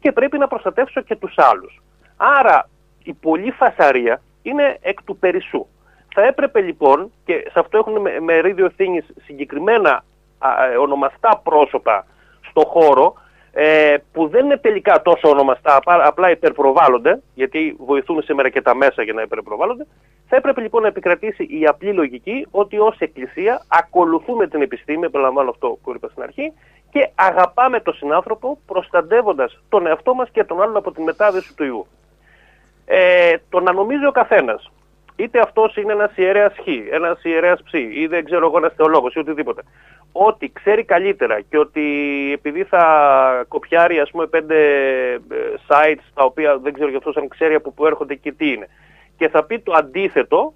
και 0.00 0.12
πρέπει 0.12 0.38
να 0.38 0.48
προστατεύσω 0.48 1.00
και 1.00 1.16
τους 1.16 1.34
άλλους. 1.36 1.82
Άρα 2.16 2.68
η 3.06 3.12
πολλή 3.12 3.50
φασαρία 3.50 4.20
είναι 4.42 4.78
εκ 4.80 5.02
του 5.02 5.16
περισσού. 5.16 5.66
Θα 6.14 6.22
έπρεπε 6.22 6.60
λοιπόν, 6.60 7.12
και 7.24 7.48
σε 7.52 7.58
αυτό 7.58 7.78
έχουν 7.78 8.24
μερίδιο 8.24 8.64
ευθύνη 8.64 9.04
συγκεκριμένα 9.24 10.04
ε, 10.72 10.76
ονομαστά 10.76 11.40
πρόσωπα 11.44 12.06
στο 12.48 12.62
χώρο, 12.66 13.14
ε, 13.52 13.96
που 14.12 14.28
δεν 14.28 14.44
είναι 14.44 14.56
τελικά 14.56 15.02
τόσο 15.02 15.28
ονομαστά, 15.28 15.80
απλά 15.84 16.30
υπερπροβάλλονται, 16.30 17.22
γιατί 17.34 17.76
βοηθούν 17.78 18.22
σήμερα 18.22 18.48
και 18.48 18.62
τα 18.62 18.74
μέσα 18.74 19.02
για 19.02 19.12
να 19.12 19.22
υπερπροβάλλονται, 19.22 19.86
θα 20.28 20.36
έπρεπε 20.36 20.60
λοιπόν 20.60 20.82
να 20.82 20.88
επικρατήσει 20.88 21.46
η 21.60 21.66
απλή 21.66 21.92
λογική 21.92 22.46
ότι 22.50 22.78
ως 22.78 22.96
Εκκλησία 22.98 23.64
ακολουθούμε 23.68 24.46
την 24.46 24.62
επιστήμη, 24.62 25.04
επαναλαμβάνω 25.04 25.50
αυτό 25.50 25.78
που 25.82 25.92
είπα 25.94 26.08
στην 26.08 26.22
αρχή, 26.22 26.52
και 26.90 27.10
αγαπάμε 27.14 27.80
τον 27.80 27.94
συνάνθρωπο 27.94 28.58
προστατεύοντας 28.66 29.58
τον 29.68 29.86
εαυτό 29.86 30.14
μας 30.14 30.28
και 30.30 30.44
τον 30.44 30.62
άλλον 30.62 30.76
από 30.76 30.92
τη 30.92 31.02
μετάδοση 31.02 31.56
του 31.56 31.64
ιού. 31.64 31.86
Ε, 32.86 33.34
το 33.48 33.60
να 33.60 33.72
νομίζει 33.72 34.06
ο 34.06 34.10
καθένας, 34.10 34.70
είτε 35.16 35.40
αυτός 35.40 35.76
είναι 35.76 35.92
ένας 35.92 36.16
ιερέας 36.16 36.54
χ, 36.62 36.66
ένας 36.90 37.24
ιερέας 37.24 37.62
ψ, 37.62 37.72
ή 37.72 38.06
δεν 38.06 38.24
ξέρω 38.24 38.46
εγώ 38.46 38.56
ένας 38.56 38.72
θεολόγος 38.76 39.14
ή 39.14 39.18
οτιδήποτε, 39.18 39.62
ότι 40.12 40.52
ξέρει 40.52 40.84
καλύτερα 40.84 41.40
και 41.40 41.58
ότι 41.58 41.82
επειδή 42.32 42.64
θα 42.64 43.44
κοπιάρει 43.48 43.98
ας 43.98 44.10
πούμε 44.10 44.26
πέντε 44.26 44.56
ε, 45.12 45.54
sites 45.68 46.04
τα 46.14 46.24
οποία 46.24 46.58
δεν 46.58 46.72
ξέρω 46.72 46.88
για 46.88 46.98
αυτός 46.98 47.16
αν 47.16 47.28
ξέρει 47.28 47.54
από 47.54 47.70
πού 47.70 47.86
έρχονται 47.86 48.14
και 48.14 48.32
τι 48.32 48.52
είναι 48.52 48.68
και 49.16 49.28
θα 49.28 49.44
πει 49.44 49.58
το 49.58 49.72
αντίθετο 49.76 50.54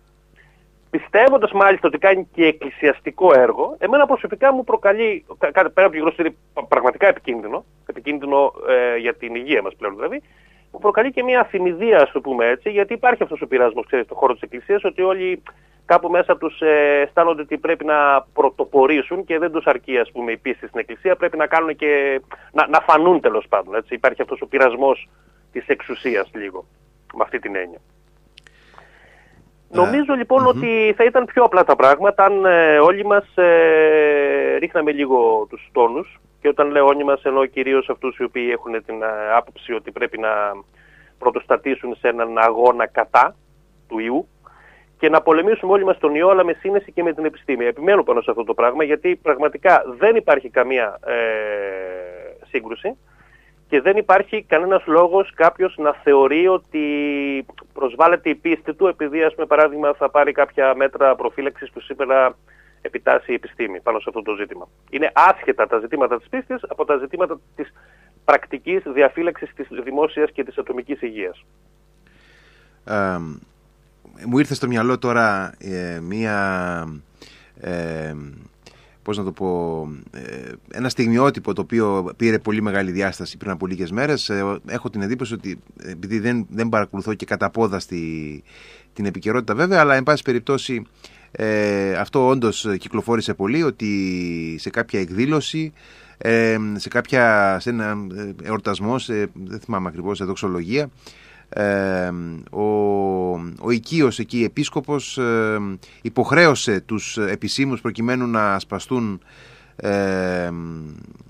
πιστεύοντας 0.90 1.52
μάλιστα 1.52 1.88
ότι 1.88 1.98
κάνει 1.98 2.28
και 2.34 2.46
εκκλησιαστικό 2.46 3.32
έργο 3.34 3.76
εμένα 3.78 4.06
προσωπικά 4.06 4.52
μου 4.52 4.64
προκαλεί 4.64 5.24
κάτι 5.38 5.70
πέρα 5.70 5.86
από 5.86 5.90
τη 5.90 5.98
γνωστή 5.98 6.36
πραγματικά 6.68 7.08
επικίνδυνο 7.08 7.64
επικίνδυνο 7.86 8.52
ε, 8.68 8.96
για 8.96 9.14
την 9.14 9.34
υγεία 9.34 9.62
μας 9.62 9.74
πλέον 9.76 9.94
δηλαδή 9.94 10.18
που 10.18 10.26
προκαλεί 10.80 11.12
και 11.12 11.22
μια 11.22 11.40
αφημιδία, 11.40 12.02
ας 12.02 12.10
το 12.10 12.20
πούμε 12.20 12.46
έτσι, 12.46 12.70
γιατί 12.70 12.92
υπάρχει 12.92 13.22
αυτός 13.22 13.40
ο 13.40 13.46
πειρασμός, 13.46 13.86
ξέρετε, 13.86 14.06
στον 14.06 14.20
χώρο 14.20 14.32
της 14.32 14.42
Εκκλησίας, 14.42 14.84
ότι 14.84 15.02
όλοι 15.02 15.42
κάπου 15.84 16.08
μέσα 16.08 16.36
τους 16.36 16.60
ε, 16.60 17.00
αισθάνονται 17.00 17.42
ότι 17.42 17.58
πρέπει 17.58 17.84
να 17.84 18.26
πρωτοπορήσουν 18.32 19.24
και 19.24 19.38
δεν 19.38 19.52
τους 19.52 19.64
αρκεί, 19.66 19.98
ας 19.98 20.10
πούμε, 20.12 20.32
η 20.32 20.36
πίστη 20.36 20.66
στην 20.66 20.80
Εκκλησία, 20.80 21.16
πρέπει 21.16 21.36
να 21.36 21.46
κάνουν 21.46 21.76
και. 21.76 22.20
να, 22.52 22.68
να 22.68 22.80
φανούν 22.80 23.20
τέλος 23.20 23.46
πάντων. 23.48 23.74
Έτσι. 23.74 23.94
Υπάρχει 23.94 24.22
αυτός 24.22 24.40
ο 24.40 24.46
πειρασμός 24.46 25.08
της 25.52 25.66
εξουσίας 25.66 26.30
λίγο, 26.34 26.64
με 27.14 27.22
αυτή 27.22 27.38
την 27.38 27.56
έννοια. 27.56 27.78
Ε, 29.72 29.76
Νομίζω 29.76 30.14
λοιπόν 30.14 30.46
ότι 30.46 30.94
θα 30.96 31.04
ήταν 31.04 31.24
πιο 31.24 31.42
απλά 31.42 31.64
τα 31.64 31.76
πράγματα 31.76 32.24
αν 32.24 32.44
ε, 32.44 32.78
όλοι 32.78 33.04
μας 33.04 33.36
ε, 33.36 34.56
ρίχναμε 34.58 34.92
λίγο 34.92 35.46
τους 35.50 35.68
τόνους 35.72 36.20
και 36.40 36.48
όταν 36.48 36.70
λέω 36.70 36.86
όλοι 36.86 37.04
μας 37.04 37.22
εννοώ 37.22 37.46
κυρίως 37.46 37.88
αυτούς 37.88 38.16
οι 38.18 38.24
οποίοι 38.24 38.48
έχουν 38.52 38.84
την 38.84 39.02
ε, 39.02 39.32
άποψη 39.36 39.72
ότι 39.72 39.90
πρέπει 39.90 40.18
να 40.18 40.30
πρωτοστατήσουν 41.18 41.96
σε 41.96 42.08
έναν 42.08 42.38
αγώνα 42.38 42.86
κατά 42.86 43.36
του 43.88 43.98
ιού 43.98 44.28
και 44.98 45.08
να 45.08 45.20
πολεμήσουμε 45.22 45.72
όλοι 45.72 45.84
μας 45.84 45.98
τον 45.98 46.14
ιό 46.14 46.28
αλλά 46.28 46.44
με 46.44 46.52
σύνεση 46.52 46.92
και 46.92 47.02
με 47.02 47.12
την 47.12 47.24
επιστήμη. 47.24 47.64
Επιμένω 47.64 48.02
πάνω 48.02 48.20
σε 48.20 48.30
αυτό 48.30 48.44
το 48.44 48.54
πράγμα 48.54 48.84
γιατί 48.84 49.16
πραγματικά 49.16 49.82
δεν 49.98 50.16
υπάρχει 50.16 50.48
καμία 50.48 50.98
ε, 51.06 51.14
σύγκρουση 52.48 52.96
και 53.68 53.80
δεν 53.80 53.96
υπάρχει 53.96 54.42
κανένας 54.42 54.86
λόγος 54.86 55.32
κάποιος 55.34 55.74
να 55.78 55.92
θεωρεί 55.92 56.48
ότι 56.48 56.86
προσβάλλεται 57.72 58.30
η 58.30 58.34
πίστη 58.34 58.74
του 58.74 58.86
επειδή 58.86 59.22
ας 59.22 59.34
πούμε 59.34 59.46
παράδειγμα 59.46 59.92
θα 59.92 60.10
πάρει 60.10 60.32
κάποια 60.32 60.74
μέτρα 60.76 61.14
προφύλαξης 61.14 61.70
που 61.70 61.80
σήμερα 61.80 62.36
επιτάσσει 62.80 63.30
η 63.32 63.34
επιστήμη 63.34 63.80
πάνω 63.80 63.98
σε 63.98 64.04
αυτό 64.08 64.22
το 64.22 64.34
ζήτημα. 64.34 64.68
Είναι 64.90 65.10
άσχετα 65.14 65.66
τα 65.66 65.78
ζητήματα 65.78 66.18
της 66.18 66.28
πίστης 66.28 66.60
από 66.68 66.84
τα 66.84 66.96
ζητήματα 66.96 67.40
της 67.56 67.72
πρακτικής 68.24 68.82
διαφύλαξης 68.86 69.54
της 69.54 69.68
δημόσιας 69.84 70.30
και 70.30 70.44
της 70.44 70.58
ατομικής 70.58 71.02
υγείας. 71.02 71.44
Ε, 72.84 73.18
μου 74.26 74.38
ήρθε 74.38 74.54
στο 74.54 74.66
μυαλό 74.66 74.98
τώρα 74.98 75.54
ε, 75.58 76.00
μία, 76.02 77.00
ε, 77.60 78.14
πώς 79.02 79.18
να 79.18 79.24
το 79.24 79.32
πω, 79.32 79.88
ε, 80.10 80.52
ένα 80.72 80.88
στιγμιότυπο 80.88 81.52
το 81.52 81.60
οποίο 81.60 82.12
πήρε 82.16 82.38
πολύ 82.38 82.62
μεγάλη 82.62 82.90
διάσταση 82.90 83.36
πριν 83.36 83.50
από 83.50 83.66
λίγες 83.66 83.90
μέρες. 83.90 84.28
Ε, 84.28 84.60
έχω 84.66 84.90
την 84.90 85.02
εντύπωση 85.02 85.34
ότι 85.34 85.60
επειδή 85.84 86.18
δεν, 86.18 86.46
δεν 86.50 86.68
παρακολουθώ 86.68 87.14
και 87.14 87.24
κατά 87.24 87.50
πόδα 87.50 87.78
στη, 87.78 88.42
την 88.92 89.04
επικαιρότητα 89.04 89.54
βέβαια, 89.54 89.80
αλλά 89.80 89.94
εν 89.94 90.02
πάση 90.02 90.22
περιπτώσει 90.22 90.86
ε, 91.32 91.94
αυτό 91.94 92.28
όντως 92.28 92.66
κυκλοφόρησε 92.78 93.34
πολύ 93.34 93.62
ότι 93.62 94.56
σε 94.58 94.70
κάποια 94.70 95.00
εκδήλωση, 95.00 95.72
ε, 96.18 96.56
σε, 96.76 96.88
κάποια, 96.88 97.56
σε 97.60 97.70
ένα 97.70 97.96
ε, 98.16 98.34
εορτασμό, 98.42 98.98
σε, 98.98 99.14
δεν 99.44 99.60
θυμάμαι 99.60 99.88
ακριβώς, 99.88 100.16
σε 100.16 100.24
δοξολογία, 100.24 100.90
ε, 101.48 102.10
ο, 102.50 102.64
ο 103.60 103.70
οικείος 103.70 104.18
εκεί 104.18 104.44
επίσκοπος 104.44 105.18
ε, 105.18 105.58
υποχρέωσε 106.02 106.80
τους 106.80 107.18
επισήμους 107.18 107.80
προκειμένου 107.80 108.26
να 108.26 108.54
ασπαστούν 108.54 109.20
ε, 109.76 110.50
ή 110.50 111.29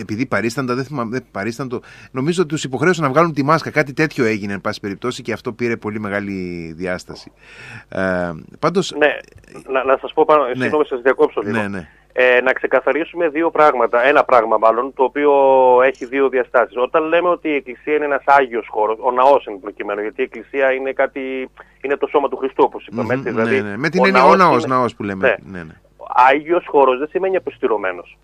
επειδή 0.00 0.26
παρίσταντα, 0.26 0.74
δεν 0.74 0.84
θυμάμαι, 0.84 1.10
δεν 1.10 1.24
παρίσταντο. 1.30 1.80
Νομίζω 2.10 2.42
ότι 2.42 2.50
τους 2.50 2.64
υποχρέωσε 2.64 3.00
να 3.02 3.08
βγάλουν 3.08 3.32
τη 3.32 3.42
μάσκα. 3.44 3.70
Κάτι 3.70 3.92
τέτοιο 3.92 4.24
έγινε, 4.24 4.52
εν 4.52 4.60
πάση 4.60 4.80
περιπτώσει, 4.80 5.22
και 5.22 5.32
αυτό 5.32 5.52
πήρε 5.52 5.76
πολύ 5.76 6.00
μεγάλη 6.00 6.72
διάσταση. 6.76 7.32
Ε, 7.88 8.30
πάντως... 8.58 8.94
Ναι, 8.98 9.16
να, 9.72 9.84
να 9.84 9.98
σας 10.00 10.12
πω 10.12 10.24
πάνω, 10.24 10.44
ναι. 10.44 10.54
συγγνώμη, 10.54 10.86
σας 10.86 11.00
διακόψω 11.00 11.40
λίγο. 11.40 11.56
Ναι, 11.56 11.68
ναι. 11.68 11.88
Ε, 12.14 12.40
να 12.40 12.52
ξεκαθαρίσουμε 12.52 13.28
δύο 13.28 13.50
πράγματα, 13.50 14.04
ένα 14.06 14.24
πράγμα 14.24 14.56
μάλλον, 14.58 14.92
το 14.94 15.02
οποίο 15.02 15.32
έχει 15.84 16.06
δύο 16.06 16.28
διαστάσεις. 16.28 16.76
Όταν 16.76 17.02
λέμε 17.04 17.28
ότι 17.28 17.48
η 17.48 17.54
Εκκλησία 17.54 17.94
είναι 17.94 18.04
ένας 18.04 18.22
Άγιος 18.24 18.66
χώρος, 18.70 18.98
ο 19.00 19.10
ναός 19.10 19.46
είναι 19.46 19.58
προκειμένου, 19.58 20.00
γιατί 20.00 20.20
η 20.20 20.24
Εκκλησία 20.24 20.72
είναι, 20.72 20.92
κάτι, 20.92 21.50
είναι 21.80 21.96
το 21.96 22.06
σώμα 22.06 22.28
του 22.28 22.36
Χριστού, 22.36 22.64
όπως 22.66 22.86
είπαμε. 22.86 23.14
Mm-hmm, 23.14 23.22
δηλαδή, 23.22 23.60
ναι, 23.60 23.68
ναι. 23.68 23.76
Με 23.76 23.88
την 23.88 24.04
έννοια 24.04 24.24
ο 24.24 24.36
ναός, 24.36 24.66
ναός 24.66 24.94
που 24.94 25.02
λέμε. 25.02 25.26
Ναι. 25.28 25.58
Ναι, 25.58 25.64
ναι. 25.64 25.74
Άγιος 26.14 26.64
χώρος 26.68 26.98
δεν 26.98 27.08
σημαίνει 27.08 27.36
αποστηρωμένος. 27.36 28.18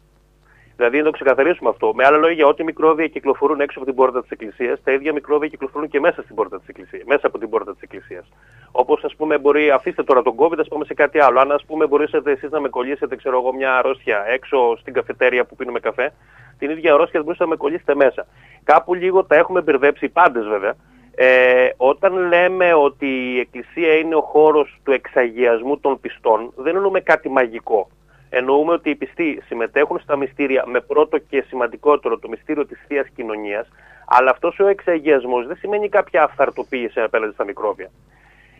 Δηλαδή 0.79 0.99
να 0.99 1.05
το 1.05 1.11
ξεκαθαρίσουμε 1.11 1.69
αυτό. 1.69 1.95
Με 1.95 2.05
άλλα 2.05 2.17
λόγια, 2.17 2.47
ό,τι 2.47 2.65
μικρόβια 2.65 3.07
κυκλοφορούν 3.07 3.61
έξω 3.61 3.79
από 3.79 3.87
την 3.87 3.97
πόρτα 3.97 4.21
της 4.21 4.31
Εκκλησίας, 4.31 4.81
τα 4.85 4.93
ίδια 4.93 5.13
μικρόβια 5.13 5.49
κυκλοφορούν 5.49 5.89
και 5.89 6.01
μέσα 6.01 6.23
στην 6.23 6.35
πόρτα 6.35 6.59
της 6.59 6.69
Εκκλησίας. 6.69 7.03
Μέσα 7.07 7.27
από 7.27 7.39
την 7.39 7.49
πόρτα 7.49 7.73
της 7.73 7.83
Εκκλησίας. 7.83 8.25
Όπως 8.73 9.05
ας 9.05 9.15
πούμε, 9.17 9.39
μπορεί, 9.39 9.71
αφήστε 9.71 10.03
τώρα 10.03 10.23
τον 10.23 10.35
COVID, 10.37 10.59
ας 10.59 10.69
πούμε 10.69 10.85
σε 10.85 10.95
κάτι 10.95 11.19
άλλο. 11.21 11.41
Αν 11.41 11.53
ας 11.53 11.65
πούμε 11.65 11.87
μπορέσετε 11.87 12.31
εσείς 12.31 12.51
να 12.51 12.61
με 12.61 12.69
κολλήσετε, 12.69 13.17
ξέρω 13.17 13.39
εγώ, 13.39 13.55
μια 13.55 13.77
αρρώστια 13.77 14.25
έξω 14.29 14.77
στην 14.77 14.93
καφετέρια 14.93 15.45
που 15.45 15.57
πίνουμε 15.57 15.81
καφέ, 15.81 16.13
την 16.59 16.71
ίδια 16.71 16.95
αρρώστια 16.95 17.23
μπορείτε 17.23 17.45
να 17.45 17.51
με 17.51 17.57
κολλήσετε 17.57 17.95
μέσα. 17.95 18.27
Κάπου 18.65 18.95
λίγο 18.95 19.25
τα 19.25 19.37
έχουμε 19.37 19.61
μπερδέψει 19.61 20.05
οι 20.05 20.09
πάντες 20.09 20.47
βέβαια. 20.47 20.75
Ε, 21.15 21.69
όταν 21.77 22.29
λέμε 22.29 22.75
ότι 22.75 23.07
η 23.07 23.39
Εκκλησία 23.39 23.95
είναι 23.95 24.15
ο 24.15 24.21
χώρος 24.21 24.81
του 24.85 24.93
εξαγιασμού 24.93 25.79
των 25.79 26.01
πιστών, 26.01 26.53
δεν 26.57 26.77
εννοούμε 26.77 27.01
κάτι 27.01 27.29
μαγικό 27.29 27.89
εννοούμε 28.31 28.73
ότι 28.73 28.91
οι 28.91 28.95
πιστοί 28.95 29.43
συμμετέχουν 29.47 29.99
στα 29.99 30.17
μυστήρια 30.17 30.65
με 30.67 30.81
πρώτο 30.81 31.19
και 31.19 31.45
σημαντικότερο 31.49 32.19
το 32.19 32.29
μυστήριο 32.29 32.67
της 32.67 32.85
Θείας 32.87 33.07
Κοινωνίας, 33.15 33.69
αλλά 34.07 34.31
αυτός 34.31 34.59
ο 34.59 34.67
εξαγιασμός 34.67 35.47
δεν 35.47 35.57
σημαίνει 35.57 35.89
κάποια 35.89 36.23
αυθαρτοποίηση 36.23 37.01
απέναντι 37.01 37.33
στα 37.33 37.45
μικρόβια. 37.45 37.91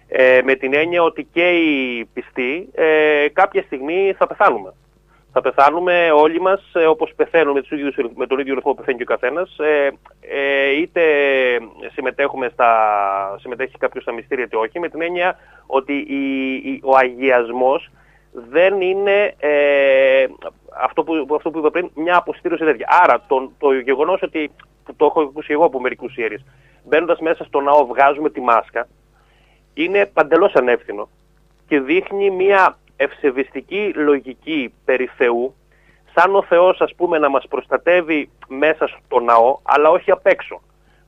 Ε, 0.09 0.41
με 0.45 0.55
την 0.55 0.75
έννοια 0.75 1.03
ότι 1.03 1.25
και 1.33 1.49
οι 1.51 2.05
πιστοί 2.05 2.69
ε, 2.75 3.27
κάποια 3.33 3.63
στιγμή 3.63 4.15
θα 4.19 4.27
πεθάνουμε. 4.27 4.73
Θα 5.33 5.41
πεθάνουμε 5.41 6.11
όλοι 6.11 6.41
μας 6.41 6.73
ε, 6.75 6.87
όπως 6.87 7.13
πεθαίνουμε 7.17 7.61
με 8.15 8.27
τον 8.27 8.39
ίδιο 8.39 8.55
ρυθμό 8.55 8.73
που 8.73 8.79
πεθαίνει 8.79 8.97
και 8.97 9.03
ο 9.03 9.07
καθένας. 9.07 9.59
Ε, 9.59 9.91
ε, 10.21 10.71
είτε 10.81 11.03
συμμετέχουμε 11.93 12.49
στα, 12.53 12.71
συμμετέχει 13.41 13.79
κάποιος 13.79 14.03
στα 14.03 14.13
μυστήρια 14.13 14.45
είτε 14.45 14.57
όχι, 14.57 14.79
με 14.79 14.89
την 14.89 15.03
έννοια 15.03 15.39
ότι 15.67 15.93
η, 15.93 16.81
ο 16.85 16.97
αγιασμός 16.97 17.91
δεν 18.51 18.81
είναι 18.81 19.35
ε, 19.39 20.27
αυτό, 20.83 21.05
που, 21.05 21.35
αυτό 21.35 21.51
που 21.51 21.59
είπα 21.59 21.71
πριν, 21.71 21.91
μια 21.95 22.17
αποστήρωση 22.17 22.65
τέτοια. 22.65 22.87
Άρα 23.03 23.25
το, 23.27 23.51
το 23.59 23.73
γεγονός 23.73 24.23
ότι 24.23 24.51
το 24.97 25.05
έχω 25.05 25.21
ακούσει 25.21 25.53
εγώ 25.53 25.65
από 25.65 25.81
μερικούς 25.81 26.17
ιερείς, 26.17 26.45
μπαίνοντας 26.85 27.19
μέσα 27.19 27.45
στο 27.45 27.61
ναό, 27.61 27.87
βγάζουμε 27.87 28.31
τη 28.31 28.41
μάσκα, 28.41 28.89
είναι 29.75 30.07
παντελώς 30.07 30.55
ανεύθυνο 30.55 31.09
και 31.69 31.81
δείχνει 31.81 32.31
μια 32.31 32.79
ευσεβιστική 32.97 33.93
λογική 33.95 34.75
περί 34.85 35.11
Θεού, 35.17 35.55
σαν 36.15 36.35
ο 36.35 36.43
Θεός 36.43 36.81
ας 36.81 36.95
πούμε 36.95 37.19
να 37.19 37.29
μας 37.29 37.47
προστατεύει 37.49 38.31
μέσα 38.49 38.87
στο 38.87 39.21
ναό, 39.21 39.59
αλλά 39.63 39.91
όχι 39.91 40.11
απ' 40.11 40.27
έξω. 40.27 40.61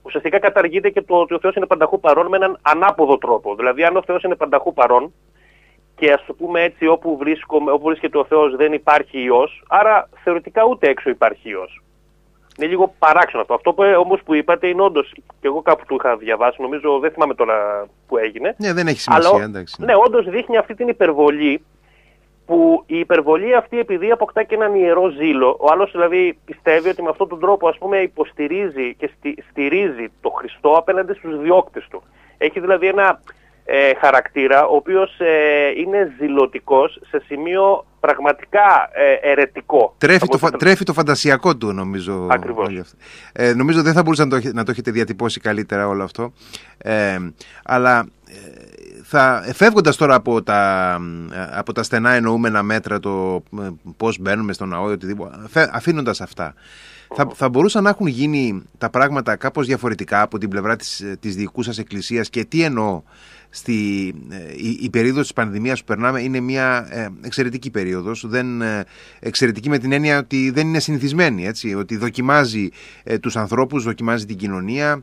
ουσιαστικά 0.02 0.38
καταργείται 0.38 0.90
και 0.90 1.02
το 1.02 1.20
ότι 1.20 1.34
ο 1.34 1.38
Θεός 1.38 1.54
είναι 1.54 1.66
πανταχού 1.66 2.00
παρόν 2.00 2.26
με 2.26 2.37
έναν 2.37 2.58
ανάποδο 2.62 3.18
τρόπο. 3.18 3.54
Δηλαδή 3.54 3.84
αν 3.84 3.96
ο 3.96 4.02
Θεός 4.02 4.22
είναι 4.22 4.34
πανταχού 4.34 4.72
παρόν 4.72 5.12
και 6.00 6.12
ας 6.12 6.25
το 6.26 6.35
πούμε 6.35 6.62
έτσι 6.62 6.87
όπου, 6.87 7.16
βρίσκομαι, 7.16 7.71
όπου 7.71 7.85
βρίσκεται 7.85 8.19
ο 8.19 8.25
Θεός 8.25 8.57
δεν 8.57 8.73
υπάρχει 8.73 9.23
Υιός, 9.23 9.62
άρα 9.69 10.09
θεωρητικά 10.23 10.64
ούτε 10.64 10.88
έξω 10.88 11.11
υπάρχει 11.11 11.49
Υιός. 11.49 11.83
Είναι 12.59 12.69
λίγο 12.69 12.95
παράξενο 12.99 13.42
αυτό. 13.42 13.54
Αυτό 13.54 13.73
που, 13.73 13.83
όμως 13.99 14.21
που 14.25 14.35
είπατε 14.35 14.66
είναι 14.66 14.83
όντως. 14.83 15.12
και 15.12 15.47
εγώ 15.47 15.62
κάπου 15.62 15.85
του 15.87 15.95
είχα 15.95 16.16
διαβάσει, 16.16 16.62
νομίζω 16.62 16.99
δεν 16.99 17.11
θυμάμαι 17.11 17.35
τώρα 17.35 17.87
που 18.09 18.16
έγινε. 18.16 18.54
Ναι, 18.59 18.73
δεν 18.73 18.87
έχει 18.87 19.00
σημασία, 19.00 19.30
αλλά, 19.35 19.45
εντάξει. 19.45 19.75
Ναι, 19.78 19.92
όντως 19.95 20.28
δείχνει 20.28 20.57
αυτή 20.57 20.75
την 20.75 20.88
υπερβολή 20.88 21.64
που 22.47 22.83
η 22.87 22.99
υπερβολή 22.99 23.54
αυτή 23.54 23.78
επειδή 23.78 24.11
αποκτά 24.11 24.42
και 24.42 24.54
έναν 24.54 24.75
ιερό 24.75 25.09
ζήλο, 25.09 25.57
ο 25.61 25.66
άλλος 25.73 25.90
δηλαδή 25.90 26.38
πιστεύει 26.45 26.88
ότι 26.88 27.02
με 27.02 27.09
αυτόν 27.09 27.28
τον 27.28 27.40
τρόπο 27.40 27.69
ας 27.69 27.78
πούμε 27.78 27.99
υποστηρίζει 27.99 28.95
και 28.95 29.11
στηρίζει 29.50 30.09
το 30.21 30.30
Χριστό 30.30 30.71
απέναντι 30.71 31.14
στους 31.14 31.40
διώκτες 31.40 31.87
του. 31.90 32.02
Έχει 32.38 32.61
δηλαδή 32.61 32.87
ένα 32.87 33.21
ε, 33.72 33.94
χαρακτήρα 34.00 34.66
ο 34.66 34.76
οποίος 34.76 35.18
ε, 35.18 35.80
είναι 35.80 36.14
ζηλωτικός 36.18 37.00
σε 37.08 37.22
σημείο 37.26 37.86
πραγματικά 38.00 38.90
ε, 38.92 39.30
ερετικό. 39.30 39.94
Τρέφει 39.98 40.26
το, 40.26 40.38
φα... 40.38 40.50
τρέφει 40.50 40.84
το 40.84 40.92
φαντασιακό 40.92 41.56
του 41.56 41.72
νομίζω. 41.72 42.26
Ακριβώς. 42.30 42.94
Ε, 43.32 43.52
νομίζω 43.52 43.82
δεν 43.82 43.92
θα 43.92 44.02
μπορούσα 44.02 44.26
να 44.26 44.40
το, 44.40 44.50
να 44.52 44.64
το 44.64 44.70
έχετε 44.70 44.90
διατυπώσει 44.90 45.40
καλύτερα 45.40 45.88
όλο 45.88 46.02
αυτό. 46.02 46.32
Ε, 46.78 47.18
αλλά 47.64 48.06
θα 49.02 49.44
φεύγοντας 49.54 49.96
τώρα 49.96 50.14
από 50.14 50.42
τα, 50.42 50.96
από 51.52 51.72
τα 51.72 51.82
στενά 51.82 52.10
εννοούμενα 52.10 52.62
μέτρα 52.62 53.00
το 53.00 53.42
πώς 53.96 54.18
μπαίνουμε 54.18 54.52
στον 54.52 54.68
ναό 54.68 54.90
ή 54.90 54.92
οτιδήποτε, 54.92 55.70
αφήνοντας 55.72 56.20
αυτά, 56.20 56.54
θα, 57.14 57.28
θα 57.34 57.48
μπορούσαν 57.48 57.82
να 57.82 57.90
έχουν 57.90 58.06
γίνει 58.06 58.62
τα 58.78 58.90
πράγματα 58.90 59.36
κάπως 59.36 59.66
διαφορετικά 59.66 60.22
από 60.22 60.38
την 60.38 60.48
πλευρά 60.48 60.76
της, 60.76 61.16
της 61.20 61.34
δικού 61.34 61.62
σας 61.62 61.78
εκκλησίας 61.78 62.30
και 62.30 62.44
τι 62.44 62.62
εννοώ 62.62 63.02
στη, 63.50 64.12
ε, 64.30 64.52
η, 64.57 64.78
η 64.80 64.90
περίοδος 64.90 65.23
της 65.23 65.33
πανδημίας 65.33 65.78
που 65.80 65.85
περνάμε 65.87 66.23
είναι 66.23 66.40
μια 66.40 66.87
ε, 66.90 67.09
εξαιρετική 67.23 67.71
περίοδος. 67.71 68.26
Δεν, 68.28 68.62
ε, 68.62 68.85
εξαιρετική 69.21 69.69
με 69.69 69.78
την 69.78 69.92
έννοια 69.92 70.19
ότι 70.19 70.50
δεν 70.50 70.66
είναι 70.66 70.80
συνηθισμένη 70.80 71.47
έτσι, 71.47 71.75
ότι 71.75 71.97
δοκιμάζει 71.97 72.69
ε, 73.02 73.19
τους 73.19 73.37
ανθρώπους, 73.37 73.85
δοκιμάζει 73.85 74.25
την 74.26 74.37
κοινωνία. 74.37 74.90
ε, 74.92 74.99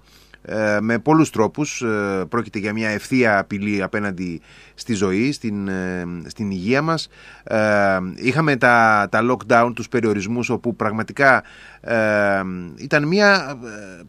με 0.81 0.99
πολλούς 0.99 1.29
τρόπους. 1.29 1.81
Ε, 1.81 2.25
πρόκειται 2.29 2.59
για 2.59 2.73
μια 2.73 2.89
ευθεία 2.89 3.39
απειλή 3.39 3.83
απέναντι 3.83 4.41
στη 4.73 4.93
ζωή, 4.93 5.31
στην, 5.31 5.67
ε, 5.67 6.05
στην 6.25 6.51
υγεία 6.51 6.81
μας. 6.81 7.09
Είχαμε 8.15 8.55
τα, 8.55 9.07
τα 9.11 9.21
lockdown, 9.31 9.71
τους 9.75 9.89
περιορισμούς 9.89 10.49
όπου 10.49 10.75
πραγματικά 10.75 11.43
ήταν 12.75 13.07
μια 13.07 13.59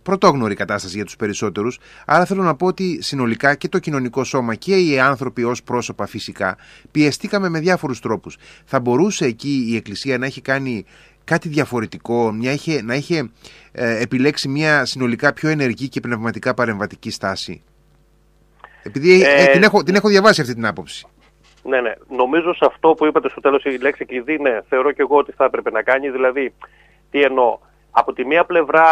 πρωτόγνωρη 0.02 0.54
κατάσταση 0.54 0.96
για 0.96 1.04
τους 1.04 1.16
περισσότερους. 1.16 1.78
Άρα 2.06 2.24
θέλω 2.24 2.42
να 2.42 2.54
πω 2.54 2.66
ότι 2.66 2.98
συνολικά 3.02 3.54
και 3.54 3.68
το 3.68 3.78
κοινωνικό 3.78 4.24
σώμα 4.24 4.54
και 4.54 4.76
οι 4.76 4.98
άνθρωποι 4.98 5.44
ως 5.44 5.62
πρόσωπα 5.62 6.06
φυσικά 6.06 6.56
πιεστήκαμε 6.90 7.48
με 7.48 7.60
διάφορους 7.60 8.00
τρόπους. 8.00 8.36
Θα 8.64 8.80
μπορούσε 8.80 9.24
εκεί 9.24 9.66
η 9.68 9.76
Εκκλησία 9.76 10.18
να 10.18 10.26
έχει 10.26 10.40
κάνει 10.40 10.84
κάτι 11.28 11.48
διαφορετικό, 11.48 12.32
μια 12.32 12.52
είχε, 12.52 12.82
να 12.82 12.94
είχε 12.94 13.30
ε, 13.72 14.02
επιλέξει 14.02 14.48
μια 14.48 14.84
συνολικά 14.84 15.32
πιο 15.32 15.48
ενεργή 15.48 15.88
και 15.88 16.00
πνευματικά 16.00 16.54
παρεμβατική 16.54 17.10
στάση. 17.10 17.62
Επειδή 18.82 19.22
ε, 19.22 19.42
ε, 19.42 19.46
την, 19.46 19.62
έχω, 19.62 19.82
την 19.82 19.94
έχω 19.94 20.08
διαβάσει 20.08 20.40
αυτή 20.40 20.54
την 20.54 20.66
άποψη. 20.66 21.06
Ναι, 21.62 21.80
ναι. 21.80 21.92
Νομίζω 22.08 22.54
σε 22.54 22.64
αυτό 22.64 22.88
που 22.88 23.06
είπατε 23.06 23.28
στο 23.28 23.40
τέλος 23.40 23.64
η 23.64 23.78
λέξη 23.78 24.04
κλειδί, 24.04 24.38
ναι, 24.38 24.58
θεωρώ 24.68 24.92
και 24.92 25.02
εγώ 25.02 25.16
ότι 25.16 25.32
θα 25.32 25.44
έπρεπε 25.44 25.70
να 25.70 25.82
κάνει. 25.82 26.10
Δηλαδή, 26.10 26.54
τι 27.10 27.22
εννοώ; 27.22 27.58
Από 27.98 28.12
τη 28.12 28.26
μία 28.26 28.44
πλευρά 28.44 28.86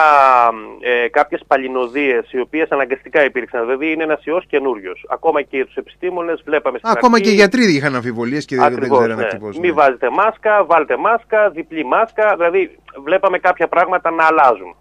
ε, 0.80 1.08
κάποιες 1.08 1.42
παλινοδίες 1.46 2.32
οι 2.32 2.40
οποίες 2.40 2.68
αναγκαστικά 2.70 3.24
υπήρξαν, 3.24 3.60
δηλαδή 3.60 3.92
είναι 3.92 4.02
ένας 4.02 4.24
ιός 4.24 4.46
καινούριος. 4.46 5.06
Ακόμα 5.08 5.42
και 5.42 5.64
τους 5.64 5.74
επιστήμονες 5.74 6.42
βλέπαμε 6.44 6.78
στην 6.78 6.90
Ακόμα 6.90 7.20
και 7.20 7.30
οι 7.30 7.34
γιατροί 7.34 7.74
είχαν 7.74 7.94
αμφιβολίες 7.94 8.44
και 8.44 8.56
Ακριβώς, 8.60 8.88
δεν 8.88 8.98
ξέραν 8.98 9.16
ναι. 9.16 9.24
ακριβώς. 9.24 9.58
Μη 9.58 9.72
βάζετε 9.72 10.10
μάσκα, 10.10 10.64
βάλτε 10.64 10.96
μάσκα, 10.96 11.50
διπλή 11.50 11.84
μάσκα, 11.84 12.34
δηλαδή 12.36 12.78
βλέπαμε 13.04 13.38
κάποια 13.38 13.68
πράγματα 13.68 14.10
να 14.10 14.24
αλλάζουν. 14.24 14.76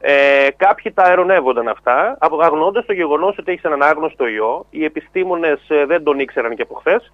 Ε, 0.00 0.48
κάποιοι 0.56 0.92
τα 0.92 1.02
αερονεύονταν 1.02 1.68
αυτά, 1.68 2.18
αγνοώντας 2.40 2.86
το 2.86 2.92
γεγονός 2.92 3.38
ότι 3.38 3.50
έχεις 3.50 3.62
έναν 3.62 3.82
άγνωστο 3.82 4.26
ιό, 4.26 4.66
οι 4.70 4.84
επιστήμονες 4.84 5.60
ε, 5.68 5.84
δεν 5.86 6.02
τον 6.02 6.18
ήξεραν 6.18 6.54
και 6.54 6.62
από 6.62 6.74
χθες, 6.74 7.12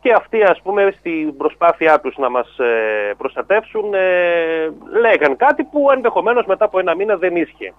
και 0.00 0.12
αυτοί 0.12 0.42
ας 0.42 0.60
πούμε 0.62 0.94
στην 0.98 1.36
προσπάθειά 1.36 2.00
τους 2.00 2.16
να 2.16 2.30
μας 2.30 2.58
ε, 2.58 3.14
προστατεύσουν 3.18 3.94
ε, 3.94 4.70
λέγαν 5.00 5.36
κάτι 5.36 5.64
που 5.64 5.90
ενδεχομένως 5.90 6.46
μετά 6.46 6.64
από 6.64 6.78
ένα 6.78 6.94
μήνα 6.94 7.16
δεν 7.16 7.36
ίσχυε. 7.36 7.72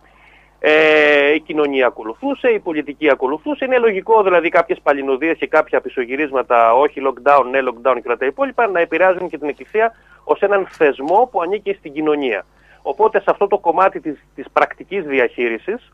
Ε, 0.59 1.33
η 1.33 1.39
κοινωνία 1.39 1.87
ακολουθούσε, 1.87 2.47
η 2.47 2.59
πολιτική 2.59 3.09
ακολουθούσε. 3.09 3.65
Είναι 3.65 3.77
λογικό 3.77 4.23
δηλαδή 4.23 4.49
κάποιες 4.49 4.79
παλινοδίες 4.83 5.37
και 5.37 5.47
κάποια 5.47 5.81
πισωγυρίσματα, 5.81 6.73
όχι 6.73 7.01
lockdown, 7.07 7.45
ναι 7.51 7.59
lockdown 7.59 7.95
και 7.95 8.07
όλα 8.07 8.17
τα 8.17 8.25
υπόλοιπα, 8.25 8.67
να 8.67 8.79
επηρεάζουν 8.79 9.29
και 9.29 9.37
την 9.37 9.49
Εκκλησία 9.49 9.91
ως 10.23 10.41
έναν 10.41 10.67
θεσμό 10.69 11.29
που 11.31 11.41
ανήκει 11.41 11.73
στην 11.73 11.93
κοινωνία. 11.93 12.45
Οπότε 12.81 13.19
σε 13.19 13.25
αυτό 13.27 13.47
το 13.47 13.57
κομμάτι 13.57 13.99
της, 13.99 14.25
της 14.35 14.45
πρακτικής 14.53 15.03
διαχείρισης 15.05 15.91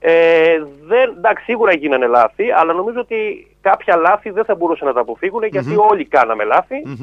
ε, 0.00 0.56
δεν, 0.86 1.14
εντάξει, 1.16 1.44
σίγουρα 1.44 1.72
γίνανε 1.72 2.06
λάθη, 2.06 2.50
αλλά 2.50 2.72
νομίζω 2.72 3.00
ότι 3.00 3.46
κάποια 3.60 3.96
λάθη 3.96 4.30
δεν 4.30 4.44
θα 4.44 4.54
μπορούσαν 4.54 4.86
να 4.86 4.94
τα 4.94 5.00
αποφύγουν 5.00 5.42
όλοι 5.90 6.04
κάναμε 6.04 6.44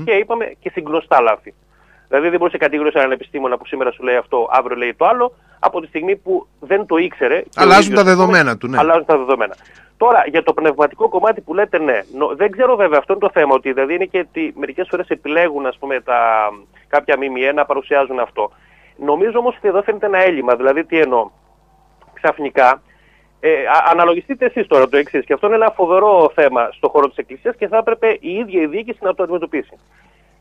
και 0.06 0.12
είπαμε 0.12 0.54
και 0.60 0.70
συγκλωστά 0.70 1.22
λάθη. 1.22 1.54
Δηλαδή 2.08 2.30
δεν 2.30 2.40
μπορούσε 2.40 2.58
κατηγορήσει 2.58 2.98
έναν 2.98 3.12
επιστήμονα 3.12 3.58
που 3.58 3.66
σήμερα 3.66 3.92
σου 3.92 4.04
λέει 4.04 4.16
αυτό, 4.16 4.48
αύριο 4.52 4.78
λέει 4.78 4.94
το 4.94 5.06
άλλο, 5.06 5.34
από 5.60 5.82
τη 5.82 5.88
στιγμή 5.88 6.16
που 6.16 6.48
δεν 6.60 6.86
το 6.86 6.98
ήξερε. 6.98 7.44
Αλλάζουν 7.56 7.94
τα 7.94 8.04
δεδομένα 8.04 8.58
του, 8.58 8.68
ναι. 8.68 8.78
Αλλάζουν 8.78 9.06
τα 9.06 9.18
δεδομένα. 9.18 9.56
Τώρα, 9.98 10.24
για 10.28 10.44
το 10.44 10.54
πνευματικό 10.54 11.10
κομμάτι 11.10 11.42
που 11.42 11.54
λέτε 11.54 11.78
ναι, 11.78 12.02
δεν 12.36 12.52
ξέρω 12.52 12.76
βέβαια, 12.76 13.00
αυτό 13.00 13.14
είναι 13.14 13.22
το 13.22 13.30
θέμα, 13.34 13.54
ότι 13.54 13.74
δηλαδή 13.74 13.94
είναι 13.94 14.06
και 14.06 14.20
ότι 14.20 14.54
μερικές 14.58 14.88
φορές 14.90 15.08
επιλέγουν 15.08 15.66
ας 15.66 15.78
πούμε, 15.78 16.02
τα, 16.02 16.50
κάποια 16.88 17.18
ΜΜΕ 17.18 17.52
να 17.52 17.66
παρουσιάζουν 17.66 18.20
αυτό. 18.20 18.52
Νομίζω 18.96 19.40
όμως 19.40 19.56
ότι 19.58 19.68
εδώ 19.68 19.82
φαίνεται 19.82 20.06
ένα 20.06 20.18
έλλειμμα, 20.24 20.56
δηλαδή 20.56 20.84
τι 20.84 21.00
εννοώ; 21.00 21.30
Ξαφνικά. 22.26 22.82
Ε, 23.40 23.50
αναλογιστείτε 23.92 24.46
εσείς 24.46 24.68
τώρα 24.68 24.88
το 24.90 24.98
εξής 24.98 25.26
και 25.26 25.34
αυτό 25.34 25.48
είναι 25.48 25.56
ένα 25.56 25.72
φοβερό 25.76 26.32
θέμα 26.34 26.70
στον 26.72 26.90
χώρο 26.90 27.08
της 27.08 27.18
Εκκλησίας 27.18 27.56
και 27.56 27.68
θα 27.68 27.78
έπρεπε 27.78 28.18
η 28.20 28.34
ίδια 28.34 28.62
η 28.62 28.66
διοίκηση 28.68 29.00
να 29.02 29.16
το 29.16 29.24
αντιμετωπίσει. 29.24 29.78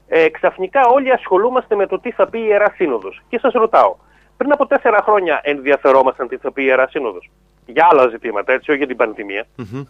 Ε, 0.09 0.29
ξαφνικά 0.29 0.81
όλοι 0.87 1.13
ασχολούμαστε 1.13 1.75
με 1.75 1.87
το 1.87 2.01
τι 2.01 2.11
θα 2.11 2.29
πει 2.29 2.39
η 2.39 2.45
Ιερά 2.47 2.73
Σύνοδος. 2.75 3.23
Και 3.29 3.39
σας 3.39 3.53
ρωτάω, 3.53 3.97
πριν 4.37 4.53
από 4.53 4.67
τέσσερα 4.67 5.03
χρόνια 5.03 5.41
ενδιαφερόμασταν 5.43 6.29
τι 6.29 6.37
θα 6.37 6.53
πει 6.53 6.63
η 6.63 6.67
Ιερά 6.69 6.89
Σύνοδος; 6.89 7.31
Για 7.67 7.87
άλλα 7.91 8.09
ζητήματα, 8.09 8.53
έτσι, 8.53 8.71
όχι 8.71 8.79
για 8.79 8.89
την 8.89 8.97
πανδημία. 8.97 9.47
Mm-hmm. 9.59 9.87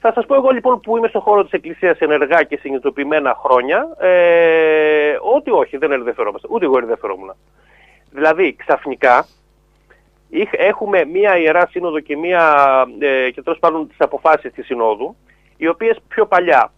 Θα 0.00 0.12
σας 0.12 0.26
πω 0.26 0.34
εγώ 0.34 0.50
λοιπόν 0.50 0.80
που 0.80 0.96
είμαι 0.96 1.08
στον 1.08 1.20
χώρο 1.20 1.42
της 1.42 1.52
Εκκλησίας 1.52 1.98
ενεργά 1.98 2.42
και 2.42 2.56
συνειδητοποιημένα 2.56 3.38
χρόνια, 3.44 3.96
ε, 3.98 5.16
ότι 5.34 5.50
όχι, 5.50 5.76
δεν 5.76 5.92
ενδιαφερόμαστε. 5.92 6.48
Ούτε 6.50 6.64
εγώ 6.64 6.78
ενδιαφερόμουν. 6.78 7.34
Δηλαδή, 8.10 8.56
ξαφνικά, 8.56 9.26
έχουμε 10.50 11.04
μία 11.04 11.38
Ιερά 11.38 11.66
Σύνοδο 11.70 12.00
και, 12.00 12.16
μία, 12.16 12.66
ε, 12.98 13.30
και 13.30 13.42
τέλος 13.42 13.58
πάντων 13.58 13.88
τις 13.88 14.00
αποφάσεις 14.00 14.52
της 14.52 14.66
Συνόδου, 14.66 15.16
οι 15.56 15.68
οποίες 15.68 15.98
πιο 16.08 16.26
παλιά 16.26 16.72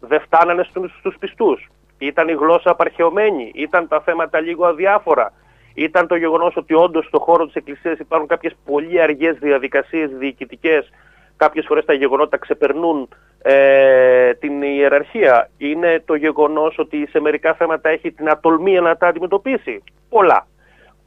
δεν 0.00 0.20
φτάνανε 0.20 0.62
στους, 0.62 0.96
στους 0.98 1.16
πιστούς. 1.18 1.68
Ήταν 1.98 2.28
η 2.28 2.32
γλώσσα 2.32 2.70
απαρχαιωμένη, 2.70 3.50
ήταν 3.54 3.88
τα 3.88 4.00
θέματα 4.00 4.40
λίγο 4.40 4.66
αδιάφορα, 4.66 5.32
ήταν 5.74 6.06
το 6.06 6.16
γεγονός 6.16 6.56
ότι 6.56 6.74
όντως 6.74 7.06
στο 7.06 7.18
χώρο 7.18 7.46
της 7.46 7.54
Εκκλησίας 7.54 7.98
υπάρχουν 7.98 8.28
κάποιες 8.28 8.56
πολύ 8.64 9.00
αργές 9.00 9.38
διαδικασίες 9.38 10.10
διοικητικές, 10.10 10.90
κάποιες 11.36 11.64
φορές 11.68 11.84
τα 11.84 11.92
γεγονότα 11.92 12.36
ξεπερνούν 12.36 13.08
ε, 13.42 14.34
την 14.34 14.62
ιεραρχία. 14.62 15.50
Είναι 15.58 16.02
το 16.04 16.14
γεγονός 16.14 16.78
ότι 16.78 17.06
σε 17.10 17.20
μερικά 17.20 17.54
θέματα 17.54 17.88
έχει 17.88 18.12
την 18.12 18.30
ατολμία 18.30 18.80
να 18.80 18.96
τα 18.96 19.06
αντιμετωπίσει. 19.06 19.82
Πολλά. 20.08 20.46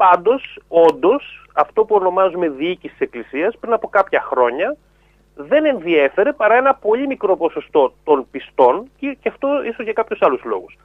Πάντως, 0.10 0.60
όντως, 0.68 1.46
αυτό 1.54 1.86
που 1.86 1.96
ονομάζουμε 1.96 2.50
διοίκηση 2.50 2.94
της 2.94 3.02
Εκκλησίας 3.02 3.58
πριν 3.60 3.74
από 3.74 3.88
κάποια 3.88 4.22
χρόνια 4.22 4.78
δεν 5.36 5.66
ενδιέφερε 5.66 6.34
παρά 6.34 6.56
ένα 6.56 6.74
πολύ 6.74 7.08
μικρό 7.08 7.38
ποσοστό 7.38 7.94
των 8.04 8.28
πιστών 8.32 8.90
και, 9.00 9.18
και 9.22 9.30
αυτό 9.30 9.64
ίσως 9.64 9.84
για 9.84 9.94
κάποιους 9.94 10.22
άλλους 10.22 10.44
λόγους. 10.44 10.78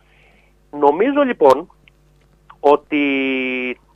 Νομίζω 0.71 1.23
λοιπόν 1.23 1.71
ότι 2.61 3.05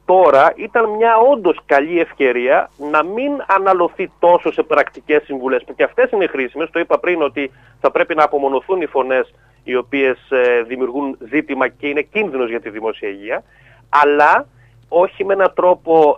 τώρα 0.04 0.52
ήταν 0.56 0.90
μια 0.90 1.16
όντως 1.16 1.58
καλή 1.66 2.00
ευκαιρία 2.00 2.70
να 2.90 3.04
μην 3.04 3.32
αναλωθεί 3.46 4.10
τόσο 4.18 4.52
σε 4.52 4.62
πρακτικές 4.62 5.22
συμβουλές 5.22 5.64
που 5.64 5.74
και 5.74 5.82
αυτές 5.82 6.10
είναι 6.10 6.26
χρήσιμες. 6.26 6.70
Το 6.70 6.78
είπα 6.78 6.98
πριν 6.98 7.22
ότι 7.22 7.50
θα 7.80 7.90
πρέπει 7.90 8.14
να 8.14 8.24
απομονωθούν 8.24 8.80
οι 8.80 8.86
φωνές 8.86 9.34
οι 9.62 9.74
οποίες 9.74 10.30
ε, 10.30 10.62
δημιουργούν 10.62 11.18
ζήτημα 11.30 11.68
και 11.68 11.88
είναι 11.88 12.02
κίνδυνος 12.02 12.48
για 12.48 12.60
τη 12.60 12.70
δημόσια 12.70 13.08
υγεία 13.08 13.42
αλλά 13.88 14.46
όχι 14.92 15.24
με 15.24 15.32
έναν 15.32 15.52
τρόπο 15.54 16.16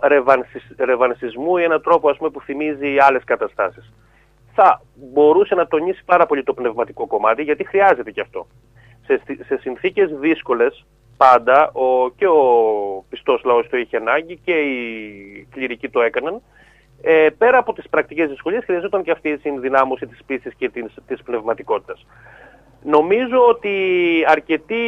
ρεβανσισμού 0.77 1.57
ή 1.57 1.63
έναν 1.63 1.81
τρόπο 1.81 2.09
ας 2.09 2.17
πούμε, 2.17 2.29
που 2.29 2.41
θυμίζει 2.41 2.97
άλλες 2.99 3.23
καταστάσεις. 3.23 3.93
Θα 4.53 4.81
μπορούσε 4.95 5.55
να 5.55 5.67
τονίσει 5.67 6.03
πάρα 6.05 6.25
πολύ 6.25 6.43
το 6.43 6.53
πνευματικό 6.53 7.07
κομμάτι 7.07 7.43
γιατί 7.43 7.63
χρειάζεται 7.63 8.11
και 8.11 8.21
αυτό. 8.21 8.47
Σε, 9.05 9.21
σε 9.45 9.57
συνθήκες 9.57 10.11
δύσκολες 10.19 10.85
πάντα 11.17 11.71
ο, 11.73 12.09
και 12.09 12.27
ο 12.27 12.43
πιστός 13.09 13.43
λαός 13.43 13.69
το 13.69 13.77
είχε 13.77 13.97
ανάγκη 13.97 14.39
και 14.43 14.51
οι 14.51 15.47
κληρικοί 15.51 15.89
το 15.89 16.01
έκαναν 16.01 16.41
ε, 17.01 17.27
πέρα 17.37 17.57
από 17.57 17.73
τις 17.73 17.89
πρακτικές 17.89 18.29
δυσκολίες 18.29 18.63
χρειαζόταν 18.65 19.03
και 19.03 19.11
αυτή 19.11 19.29
η 19.29 19.37
συνδυνάμωση 19.37 20.07
της 20.07 20.23
πίστης 20.25 20.53
και 20.55 20.69
της, 20.69 20.93
της 21.07 21.23
πνευματικότητας. 21.23 22.05
Νομίζω 22.83 23.47
ότι 23.47 23.73
αρκετοί 24.27 24.83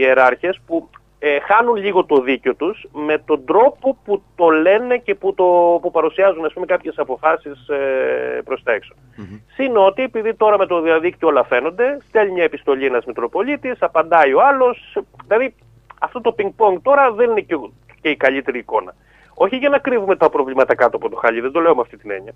ιεράρχες 0.00 0.60
που 0.66 0.88
ε, 1.18 1.40
χάνουν 1.40 1.76
λίγο 1.76 2.04
το 2.04 2.20
δίκιο 2.20 2.54
τους 2.54 2.86
με 2.92 3.18
τον 3.18 3.44
τρόπο 3.44 3.98
που 4.04 4.22
το 4.34 4.48
λένε 4.48 4.96
και 4.96 5.14
που, 5.14 5.34
το, 5.34 5.78
που 5.82 5.90
παρουσιάζουν 5.90 6.44
ας 6.44 6.52
πούμε, 6.52 6.66
κάποιες 6.66 6.98
αποφάσεις 6.98 7.68
ε, 7.68 8.40
προς 8.44 8.62
τα 8.62 8.72
έξω. 8.72 8.94
Mm-hmm. 8.94 9.86
ότι 9.86 10.02
επειδή 10.02 10.34
τώρα 10.34 10.58
με 10.58 10.66
το 10.66 10.80
διαδίκτυο 10.80 11.28
όλα 11.28 11.44
φαίνονται, 11.44 11.98
στέλνει 12.08 12.32
μια 12.32 12.44
επιστολή 12.44 12.86
ένας 12.86 13.04
Μητροπολίτης, 13.04 13.82
απαντάει 13.82 14.32
ο 14.32 14.42
άλλος, 14.42 14.98
δηλαδή 15.26 15.54
αυτό 16.00 16.20
το 16.20 16.32
πινκ-πονγκ 16.32 16.78
τώρα 16.82 17.12
δεν 17.12 17.30
είναι 17.30 17.40
και, 17.40 17.56
και 18.00 18.08
η 18.08 18.16
καλύτερη 18.16 18.58
εικόνα. 18.58 18.94
Όχι 19.34 19.56
για 19.56 19.68
να 19.68 19.78
κρύβουμε 19.78 20.16
τα 20.16 20.30
προβλήματα 20.30 20.74
κάτω 20.74 20.96
από 20.96 21.08
το 21.08 21.16
χαλί, 21.16 21.40
δεν 21.40 21.52
το 21.52 21.60
λέω 21.60 21.74
με 21.74 21.80
αυτή 21.80 21.96
την 21.96 22.10
έννοια. 22.10 22.32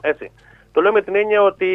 Έτσι. 0.00 0.30
Το 0.72 0.80
λέω 0.80 0.92
με 0.92 1.02
την 1.02 1.14
έννοια 1.14 1.42
ότι 1.42 1.68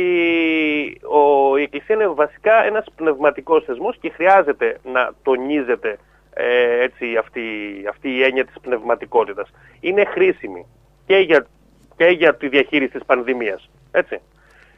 ο, 1.01 1.57
η 1.57 1.61
Εκκλησία 1.61 1.95
είναι 1.95 2.07
βασικά 2.07 2.63
ένας 2.65 2.85
πνευματικός 2.95 3.63
θεσμός 3.63 3.97
και 3.97 4.09
χρειάζεται 4.09 4.79
να 4.83 5.11
τονίζεται 5.23 5.97
ε, 6.41 6.83
έτσι, 6.83 7.15
αυτή, 7.15 7.41
αυτή 7.89 8.09
η 8.09 8.23
έννοια 8.23 8.45
της 8.45 8.55
πνευματικότητας. 8.61 9.49
Είναι 9.79 10.05
χρήσιμη 10.05 10.65
και 11.05 11.17
για, 11.17 11.47
και 11.95 12.05
για 12.05 12.35
τη 12.35 12.47
διαχείριση 12.47 12.91
της 12.91 13.05
πανδημίας. 13.05 13.69
Έτσι. 13.91 14.19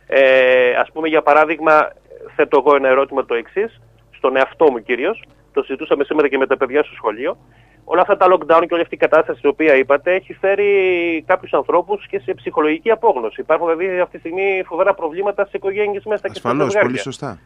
Ε, 0.08 0.74
ας 0.76 0.91
πούμε 0.91 1.08
για 1.08 1.21
παράδειγμα 1.21 1.91
θέτω 2.36 2.63
εγώ 2.65 2.76
ένα 2.76 2.88
ερώτημα 2.88 3.26
το 3.26 3.34
εξής 3.34 3.82
στον 4.12 4.36
εαυτό 4.36 4.71
μου 4.71 4.82
κυρίως, 4.82 5.24
το 5.54 5.63
συζητούσαμε 5.63 6.04
σήμερα 6.04 6.28
και 6.28 6.38
με 6.38 6.47
τα 6.47 6.58
παιδιά 6.58 6.84
στο 6.84 6.93
σχολείο, 6.93 7.38
όλα 7.84 8.02
αυτά 8.02 8.17
τα 8.17 8.28
lockdown 8.30 8.63
και 8.67 8.74
όλη 8.74 8.82
αυτή 8.82 8.95
η 8.95 8.97
κατάσταση 8.97 9.39
η 9.43 9.47
οποία 9.47 9.76
είπατε 9.76 10.13
έχει 10.13 10.34
φέρει 10.34 11.24
κάποιους 11.28 11.54
ανθρώπους 11.54 12.08
και 12.08 12.19
σε 12.19 12.34
ψυχολογική 12.34 12.91
απόγνωση. 12.91 13.41
Υπάρχουν 13.41 13.78
δηλαδή 13.78 14.00
αυτή 14.00 14.13
τη 14.13 14.19
στιγμή 14.19 14.63
φοβερά 14.65 14.93
προβλήματα 14.93 15.43
σε 15.45 15.52
οικογένειες 15.54 16.04
μέσα 16.04 16.28
και 16.28 16.39
στα 16.39 16.50
Ασφαλώς, 16.50 16.78
πολύ 16.82 16.97
σωστά. 16.97 17.39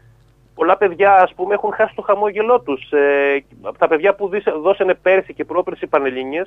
Πολλά 0.55 0.77
παιδιά, 0.77 1.15
ας 1.15 1.33
πούμε, 1.33 1.53
έχουν 1.53 1.73
χάσει 1.73 1.95
το 1.95 2.01
χαμόγελό 2.01 2.61
τους. 2.61 2.91
Ε, 2.91 3.43
τα 3.77 3.87
παιδιά 3.87 4.15
που 4.15 4.29
δώσανε 4.61 4.93
πέρσι 4.93 5.33
και 5.33 5.45
πρόπερσι 5.45 5.87
πανελληνίε 5.87 6.43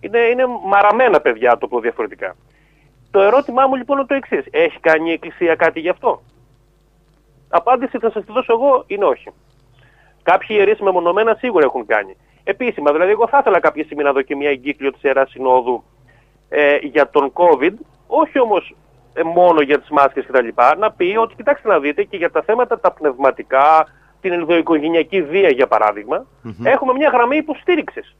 είναι, 0.00 0.18
είναι 0.18 0.44
μαραμένα 0.66 1.20
παιδιά, 1.20 1.58
το 1.58 1.68
πω 1.68 1.80
διαφορετικά. 1.80 2.36
Το 3.10 3.20
ερώτημά 3.20 3.66
μου 3.66 3.74
λοιπόν 3.74 3.98
είναι 3.98 4.06
το 4.06 4.14
εξής. 4.14 4.44
Έχει 4.50 4.80
κάνει 4.80 5.10
η 5.10 5.12
Εκκλησία 5.12 5.54
κάτι 5.54 5.80
γι' 5.80 5.88
αυτό; 5.88 6.22
Απάντηση 7.48 7.98
θα 7.98 8.10
σας 8.10 8.24
τη 8.24 8.32
δώσω 8.32 8.52
εγώ 8.52 8.84
είναι 8.86 9.04
όχι; 9.04 9.28
Κάποιοι 10.22 10.48
ιερείς 10.50 10.80
μεμονωμένα 10.80 11.34
σίγουρα 11.34 11.64
έχουν 11.64 11.86
κάνει 11.86 12.16
επίσημα. 12.44 12.92
Δηλαδή, 12.92 13.10
εγώ 13.10 13.28
θα 13.28 13.38
ήθελα 13.38 13.60
κάποια 13.60 13.84
στιγμή 13.84 14.02
να 14.02 14.12
δω 14.12 14.22
και 14.22 14.36
μια 14.36 14.50
εγκύκλιο 14.50 14.92
της 14.92 15.02
Ιεράς 15.02 15.30
Συνόδου 15.30 15.84
ε, 16.48 16.76
για 16.76 17.10
τον 17.10 17.32
COVID, 17.32 17.72
όχι 18.06 18.40
όμως 18.40 18.68
ε, 18.70 18.74
μόνο 19.34 19.60
για 19.60 19.78
τις 19.78 19.90
μάσκες 19.90 20.26
κτλ. 20.26 20.48
Να 20.78 20.92
πει 20.92 21.16
ότι 21.18 21.34
κοιτάξτε 21.34 21.68
να 21.68 21.78
δείτε 21.78 22.02
και 22.02 22.16
για 22.16 22.30
τα 22.30 22.42
θέματα 22.42 22.80
τα 22.80 22.92
πνευματικά, 22.92 23.86
την 24.20 24.32
ενδοοικογενειακή 24.32 25.22
βία 25.22 25.48
για 25.48 25.66
παραδειγμα 25.66 26.26
έχουμε 26.62 26.92
μια 26.92 27.08
γραμμή 27.08 27.36
υποστήριξης. 27.36 28.16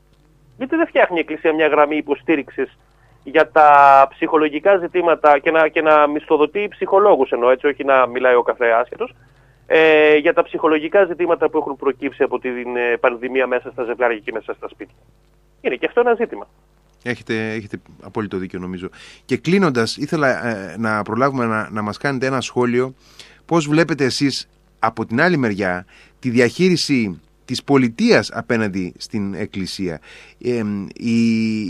Γιατί 0.57 0.77
δεν 0.77 0.87
φτιάχνει 0.87 1.17
η 1.17 1.21
Εκκλησία 1.21 1.55
μια 1.55 1.67
γραμμή 1.67 1.97
υποστήριξης 1.97 2.79
για 3.25 3.51
τα 3.51 4.07
ψυχολογικά 4.11 4.77
ζητήματα 4.77 5.39
και 5.39 5.51
να, 5.51 5.69
και 5.69 5.83
να 5.83 6.07
μισθοδοτεί 6.07 6.69
ψυχολόγους 6.69 7.31
εννοώ 7.31 7.51
έτσι, 7.51 7.67
όχι 7.67 7.85
να 7.85 8.07
μιλάει 8.07 8.35
ο 8.35 8.43
καθένας 8.43 8.81
άσχετος, 8.81 9.15
ε, 9.67 10.17
για 10.17 10.35
τα 10.35 10.43
ψυχολογικά 10.43 11.05
ζητήματα 11.05 11.49
που 11.49 11.59
έχουν 11.59 11.77
προκύψει 11.77 12.23
από 12.23 12.39
την 12.39 12.77
ε, 12.77 12.97
πανδημία 12.97 13.47
μέσα 13.47 13.71
στα 13.71 13.85
ζευγάρια 13.85 14.19
και 14.19 14.33
μέσα 14.33 14.55
στα 14.55 14.69
σπίτια. 14.69 14.95
Είναι 15.61 15.75
και 15.75 15.87
αυτό 15.87 16.01
ένα 16.01 16.15
ζήτημα. 16.15 16.47
Έχετε, 17.03 17.53
έχετε 17.53 17.81
απόλυτο 18.01 18.37
δίκιο 18.37 18.59
νομίζω. 18.59 18.89
Και 19.25 19.37
κλείνοντας, 19.37 19.97
ήθελα 19.97 20.47
ε, 20.47 20.77
να 20.79 21.03
προλάβουμε 21.03 21.47
να, 21.47 21.69
να 21.71 21.83
μας 21.83 21.97
κάνετε 21.97 22.27
ένα 22.27 22.41
σχόλιο 22.41 22.95
πώς 23.47 23.69
βλέπετε 23.69 24.05
εσείς 24.05 24.49
από 24.79 25.07
την 25.07 25.21
άλλη 25.21 25.37
μεριά 25.37 25.87
τη 26.19 26.31
διαχείριση 26.31 27.21
της 27.45 27.63
πολιτείας 27.63 28.31
απέναντι 28.33 28.93
στην 28.99 29.35
Εκκλησία; 29.35 30.01
Ε, 30.41 30.63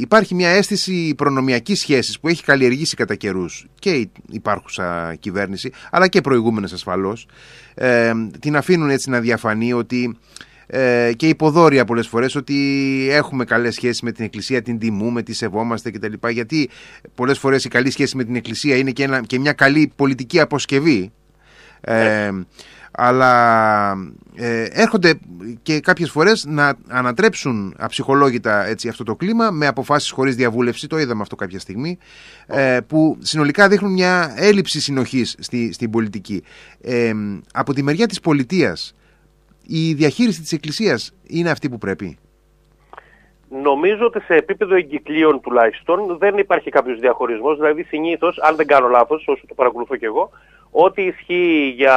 υπάρχει 0.01 0.35
μια 0.35 0.49
αίσθηση 0.49 1.15
προνομιακής 1.17 1.81
σχέσης 1.81 2.21
που 2.21 2.29
έχει 2.29 2.45
καλλιεργήσει 2.45 2.97
κατά 2.97 3.15
καιρούς 3.15 3.67
και 3.79 3.91
η 3.91 4.11
υπάρχουσα 4.31 5.15
κυβέρνηση, 5.21 5.73
αλλά 5.91 6.09
και 6.09 6.21
προηγούμενες 6.21 6.73
ασφαλώς. 6.73 7.27
Ε, 7.75 8.13
την 8.41 8.57
αφήνουν 8.57 8.91
έτσι 8.91 9.11
να 9.11 9.21
διαφανεί 9.21 9.73
ότι 9.73 10.19
ε, 10.73 11.13
και 11.17 11.29
υποδόρια 11.29 11.85
πολλές 11.85 12.07
φορές 12.07 12.35
ότι 12.35 12.57
έχουμε 13.11 13.45
καλές 13.45 13.75
σχέσεις 13.75 14.03
με 14.03 14.13
την 14.13 14.25
Εκκλησία, 14.25 14.63
την 14.63 14.79
τιμούμε, 14.79 15.23
τη 15.23 15.33
σεβόμαστε 15.33 15.91
κτλ. 15.91 16.29
Γιατί 16.29 16.69
πολλές 17.15 17.39
φορές 17.39 17.65
η 17.65 17.69
καλή 17.69 17.91
σχέση 17.91 18.17
με 18.17 18.25
την 18.25 18.35
Εκκλησία 18.35 18.77
είναι 18.77 18.91
και, 18.91 19.03
ένα, 19.03 19.21
και 19.21 19.39
μια 19.39 19.53
καλή 19.53 19.93
πολιτική 19.97 20.41
αποσκευή. 20.41 21.13
Ε, 21.81 22.31
αλλά 22.91 23.93
ε, 24.35 24.65
έρχονται 24.71 25.15
και 25.63 25.81
κάποιες 25.81 26.11
φορές 26.11 26.45
να 26.49 26.75
ανατρέψουν 26.89 27.75
αψυχολόγητα 27.79 28.67
έτσι, 28.67 28.89
αυτό 28.89 29.05
το 29.05 29.17
κλίμα 29.17 29.51
με 29.51 29.67
αποφάσεις 29.67 30.11
χωρίς 30.11 30.35
διαβούλευση, 30.35 30.87
το 30.87 30.99
είδαμε 30.99 31.23
αυτό 31.23 31.37
κάποια 31.37 31.59
στιγμή, 31.59 31.99
ε, 32.47 32.79
που 32.87 33.19
συνολικά 33.21 33.69
δείχνουν 33.69 33.93
μια 33.93 34.33
έλλειψη 34.37 34.81
συνοχής 34.81 35.37
στη, 35.39 35.73
στην 35.73 35.91
πολιτική. 35.91 36.43
Ε, 36.81 37.13
από 37.53 37.73
τη 37.73 37.83
μεριά 37.83 38.07
της 38.07 38.21
πολιτείας, 38.21 38.95
η 39.73 39.95
διαχείριση 39.95 40.41
της 40.41 40.53
Εκκλησίας 40.53 41.15
είναι 41.27 41.51
αυτή 41.51 41.69
που 41.69 41.79
πρέπει; 41.79 42.19
Νομίζω 43.63 44.07
ότι 44.07 44.21
σε 44.21 44.35
επίπεδο 44.35 44.75
εγκυκλίων 44.75 45.41
τουλάχιστον 45.41 46.19
δεν 46.19 46.39
υπάρχει 46.39 46.71
κάποιος 46.71 46.99
διαχωρισμός. 46.99 47.57
Δηλαδή 47.59 47.83
συνήθως, 47.83 48.39
αν 48.39 48.57
δεν 48.57 48.67
κάνω 48.67 48.89
λάθος, 48.89 49.25
όσο 49.27 49.47
το 49.47 49.55
παρακολουθώ 49.55 49.97
και 49.97 50.07
εγώ, 50.07 50.31
ό,τι 50.71 51.03
ισχύει 51.03 51.73
για 51.77 51.97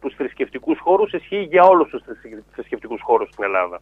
τους 0.00 0.14
θρησκευτικούς 0.14 0.78
χώρους 0.78 1.12
ισχύει 1.12 1.46
για 1.50 1.64
όλους 1.64 1.88
τους 1.90 2.02
θρησκευτικούς 2.54 3.00
χώρους 3.02 3.28
στην 3.28 3.44
Ελλάδα. 3.44 3.80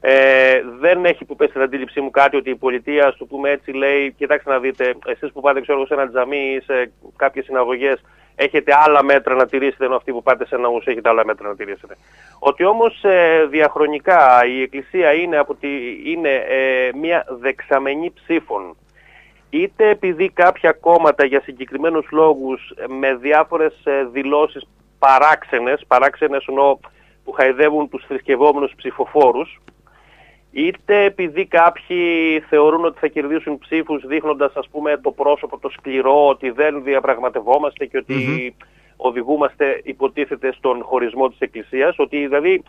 Ε, 0.00 0.60
δεν 0.80 1.04
έχει 1.04 1.24
που 1.24 1.36
πέσει 1.36 1.50
στην 1.50 1.62
αντίληψή 1.62 2.00
μου 2.00 2.10
κάτι 2.10 2.36
ότι 2.36 2.50
η 2.50 2.56
πολιτεία, 2.56 3.10
στο 3.10 3.24
πούμε 3.24 3.50
έτσι, 3.50 3.72
λέει: 3.72 4.12
Κοιτάξτε 4.12 4.50
να 4.50 4.58
δείτε, 4.58 4.94
εσείς 5.06 5.32
που 5.32 5.40
πάτε 5.40 5.60
ξέρω, 5.60 5.86
σε 5.86 5.94
ένα 5.94 6.08
τζαμί 6.08 6.54
ή 6.56 6.60
σε 6.60 6.90
κάποιες 7.16 7.44
συναγωγές 7.44 8.00
έχετε 8.36 8.72
άλλα 8.84 9.02
μέτρα 9.02 9.34
να 9.34 9.46
τηρήσετε, 9.46 9.84
ενώ 9.84 9.96
αυτοί 9.96 10.12
που 10.12 10.22
πάτε 10.22 10.46
σε 10.46 10.54
ένα 10.54 10.68
ους 10.68 10.86
έχετε 10.86 11.08
άλλα 11.08 11.24
μέτρα 11.24 11.48
να 11.48 11.56
τηρήσετε. 11.56 11.96
Ότι 12.38 12.64
όμως 12.64 13.04
ε, 13.04 13.46
διαχρονικά 13.50 14.46
η 14.46 14.62
Εκκλησία 14.62 15.12
είναι, 15.12 15.36
από 15.36 15.54
τη, 15.54 15.68
είναι 16.04 16.44
ε, 16.48 16.90
μια 16.94 17.24
δεξαμενή 17.40 18.12
ψήφων 18.14 18.76
είτε 19.50 19.88
επειδή 19.88 20.30
κάποια 20.30 20.72
κόμματα 20.72 21.24
για 21.24 21.40
συγκεκριμένους 21.40 22.06
λόγους 22.10 22.70
ε, 22.76 22.84
με 22.88 23.14
διάφορες 23.14 23.74
ε, 23.84 24.04
δηλώσεις 24.12 24.68
παράξενες, 24.98 25.84
παράξενες 25.86 26.44
εννοώ 26.46 26.78
που 27.24 27.32
χαϊδεύουν 27.32 27.88
τους 27.88 28.04
θρησκευόμενους 28.06 28.72
ψηφοφόρους, 28.76 29.60
είτε 30.56 31.04
επειδή 31.04 31.46
κάποιοι 31.46 32.40
θεωρούν 32.48 32.84
ότι 32.84 32.98
θα 32.98 33.06
κερδίσουν 33.06 33.58
ψήφους 33.58 34.06
δείχνοντας 34.06 34.52
ας 34.54 34.68
πούμε 34.70 35.00
το 35.02 35.10
πρόσωπο 35.10 35.58
το 35.58 35.68
σκληρό, 35.68 36.28
ότι 36.28 36.50
δεν 36.50 36.82
διαπραγματευόμαστε 36.82 37.86
και 37.86 37.98
οτι 37.98 38.54
οδηγούμαστε 38.96 39.80
υποτίθεται 39.84 40.52
στον 40.52 40.82
χωρισμό 40.82 41.28
της 41.28 41.38
Εκκλησίας, 41.38 41.94
ότι 41.98 42.16
δηλαδή 42.16 42.62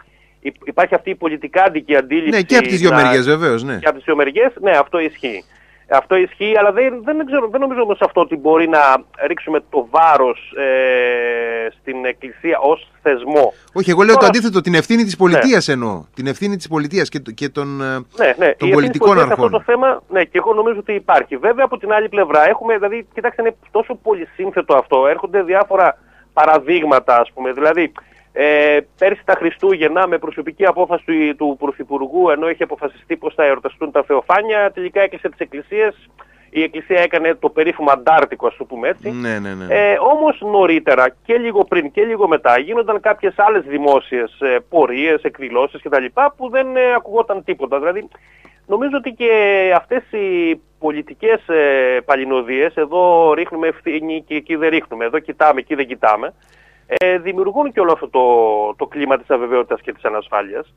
υπάρχει 0.66 0.96
αυτή 0.96 1.10
η 1.10 1.16
πολιτικάντικη 1.16 1.96
αντίληψη... 1.96 2.30
Ναι, 2.30 2.42
και 2.42 2.58
από 2.58 2.68
τις 2.68 2.80
δύο 2.80 2.94
μεριές 2.94 3.26
βεβαίως, 3.26 3.64
ναι. 3.64 3.78
Και 3.80 3.88
από 3.88 3.96
τις 3.96 4.06
δύο 4.06 4.16
μεριές, 4.16 4.54
ναι, 4.62 4.72
αυτό 4.72 5.00
ισχύει. 5.00 5.44
Αυτό 5.90 6.16
ισχύει, 6.16 6.58
αλλά 6.58 6.72
δεν, 6.72 7.02
δεν, 7.04 7.26
ξέρω, 7.26 7.48
δεν 7.48 7.60
νομίζω 7.60 7.82
όμως 7.82 8.00
αυτό 8.02 8.22
ότι 8.22 8.36
μπορεί 8.36 8.68
να 8.68 8.80
ρίξουμε 9.28 9.60
το 9.70 9.88
βάρος 9.90 10.54
ε, 10.58 11.68
στην 11.80 12.06
Εκκλησία 12.06 12.60
ως 12.60 12.92
θεσμό. 13.02 13.54
Όχι, 13.74 13.90
εγώ 13.90 14.04
λέω 14.04 14.16
Τώρα... 14.16 14.20
το 14.20 14.26
αντίθετο, 14.26 14.62
την 14.62 14.74
ευθύνη 14.74 15.04
της 15.04 15.16
πολιτείας 15.16 15.68
ναι. 15.68 15.74
εννοώ. 15.74 16.04
Την 16.16 16.28
ευθύνη 16.28 16.56
της 16.56 16.68
πολιτείας 16.68 17.10
και, 17.10 17.20
και 17.20 17.50
των, 17.50 17.82
ε, 17.82 17.86
ναι, 18.18 18.34
ναι. 18.38 18.54
των 18.58 18.70
πολιτικών 18.70 19.20
αρχών. 19.20 19.30
Αυτό 19.30 19.50
το 19.50 19.64
θέμα, 19.66 20.02
ναι, 20.10 20.24
και 20.24 20.38
εγώ 20.38 20.54
νομίζω 20.54 20.80
ότι 20.80 20.94
υπάρχει. 20.94 21.38
Βέβαια 21.38 21.66
από 21.66 21.78
την 21.78 21.92
άλλη 21.92 22.10
πλευρά 22.10 22.48
έχουμε, 22.48 22.74
δηλαδή, 22.74 23.08
κοιτάξτε, 23.14 23.42
είναι 23.42 23.56
τόσο 23.72 23.96
πολύ 23.96 24.28
σύνθετο 24.36 24.76
αυτό. 24.78 25.08
Έρχονται 25.08 25.44
διάφορα 25.44 25.98
παραδείγματα, 26.34 27.20
ας 27.20 27.32
πούμε. 27.34 27.52
Δηλαδή, 27.52 27.92
ε, 28.40 28.80
πέρσι 28.98 29.22
τα 29.26 29.34
Χριστούγεννα 29.34 30.08
με 30.08 30.18
προσωπική 30.18 30.66
απόφαση 30.66 31.04
του, 31.06 31.36
του 31.38 31.56
Πρωθυπουργού 31.60 32.30
ενώ 32.30 32.50
είχε 32.50 32.64
αποφασιστεί 32.64 33.16
πως 33.18 33.34
θα 33.34 33.46
εορταστούν 33.46 33.92
τα 33.92 34.04
Θεοφάνια 34.04 34.72
τελικά 34.72 35.02
έκλεισε 35.02 35.30
τις 35.30 35.40
εκκλησίες 35.40 36.10
η 36.50 36.62
Εκκλησία 36.64 37.00
έκανε 37.00 37.36
το 37.36 37.50
περίφημο 37.50 37.92
αντάρτικο, 37.92 38.48
ας 38.48 38.56
το 38.58 38.66
πούμε 38.66 38.88
έτσι. 38.88 39.10
Ναι, 39.12 39.40
ναι, 39.40 39.54
ναι. 39.54 39.66
Ε, 39.70 39.98
Όμως 40.00 40.42
νωρίτερα 40.42 41.16
και 41.26 41.38
λίγο 41.38 41.64
πριν 41.64 41.92
και 41.92 42.04
λίγο 42.04 42.28
μετά 42.28 42.60
γίνονταν 42.60 43.00
κάποιες 43.00 43.34
άλλες 43.38 43.64
δημόσιες 43.64 44.40
ε, 44.40 44.58
πορείες, 44.70 45.22
εκδηλώσεις 45.22 45.82
κτλ. 45.82 46.06
που 46.38 46.50
δεν 46.50 46.76
ε, 46.76 46.94
ακουγόταν 46.96 47.44
τίποτα. 47.44 47.80
Δηλαδή, 47.80 48.08
νομίζω 48.66 48.98
ότι 48.98 49.12
και 49.12 49.32
αυτές 49.76 50.04
οι 50.12 50.62
πολιτικές 50.80 51.48
ε, 51.48 52.00
παλινοδίες, 52.06 52.76
εδώ 52.76 53.34
ρίχνουμε 53.34 53.68
ευθύνη 53.68 54.24
και 54.28 54.36
εκεί 54.36 54.56
δεν 54.56 54.70
ρίχνουμε, 54.70 55.06
εδώ 55.06 55.20
κοιτάμε, 55.20 55.60
εκεί 55.60 55.76
δεν 55.76 55.88
κοιτάμε 55.88 56.34
ε, 56.88 57.18
δημιουργούν 57.18 57.72
και 57.72 57.80
όλο 57.80 57.92
αυτό 57.92 58.10
το, 58.10 58.24
το 58.76 58.86
κλίμα 58.86 59.18
της 59.18 59.30
αβεβαιότητας 59.30 59.82
και 59.82 59.94
της 59.94 60.04
ανασφάλειας. 60.04 60.74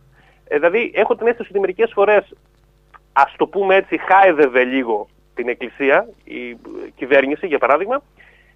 Ε, 0.49 0.59
δηλαδή 0.59 0.93
έχω 0.95 1.17
την 1.17 1.27
αίσθηση 1.27 1.49
ότι 1.51 1.61
μερικές 1.61 1.91
φορές, 1.95 2.35
ας 3.13 3.35
το 3.37 3.47
πούμε 3.47 3.75
έτσι, 3.75 3.99
χάιδευε 3.99 4.65
λίγο 4.65 5.09
την 5.35 5.49
Εκκλησία, 5.49 6.09
η 6.25 6.57
κυβέρνηση 6.97 7.47
για 7.47 7.59
παράδειγμα, 7.59 8.03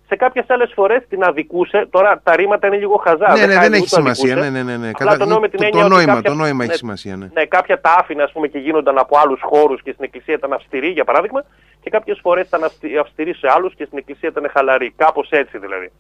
σε 0.07 0.17
κάποιες 0.17 0.45
άλλες 0.49 0.73
φορές 0.75 1.03
την 1.09 1.25
αδικούσε. 1.25 1.87
Τώρα 1.90 2.21
τα 2.23 2.37
ρήματα 2.37 2.67
είναι 2.67 2.77
λίγο 2.77 2.97
χαζά. 2.97 3.33
Ναι, 3.33 3.47
ναι, 3.47 3.59
δεν 3.59 3.73
έχει 3.73 3.88
σημασία. 3.88 4.35
Ναι, 4.35 4.51
ναι, 4.51 4.62
ναι, 4.62 4.77
ναι. 4.77 4.90
Απλά 4.95 5.17
το, 5.17 5.40
με 5.40 5.49
την 5.49 5.71
το, 5.71 5.81
το, 5.81 5.88
νόημα, 5.88 6.14
κάποια, 6.14 6.31
το 6.31 6.37
νόημα 6.37 6.62
έχει 6.62 6.71
ναι, 6.71 6.77
σημασία. 6.77 7.17
Ναι. 7.17 7.29
ναι, 7.33 7.45
κάποια 7.45 7.81
τα 7.81 7.97
άφηνε 7.99 8.23
ας 8.23 8.33
πούμε, 8.33 8.49
και 8.49 8.59
γίνονταν 8.59 8.99
από 8.99 9.19
άλλους 9.19 9.40
χώρους 9.43 9.83
και 9.83 9.93
στην 9.93 10.05
εκκλησία 10.05 10.35
ήταν 10.35 10.53
αυστηρή, 10.53 10.88
για 10.88 11.05
παράδειγμα, 11.05 11.45
και 11.81 11.90
κάποιες 11.90 12.19
φορές 12.23 12.47
ήταν 12.47 12.61
αυστηρή 13.01 13.35
σε 13.35 13.47
άλλους 13.55 13.75
και 13.75 13.85
στην 13.85 13.99
εκκλησία 13.99 14.29
ήταν 14.29 14.51
χαλαρή. 14.53 14.95
Κάπως 14.97 15.31
έτσι 15.31 15.59
δηλαδή. 15.59 15.90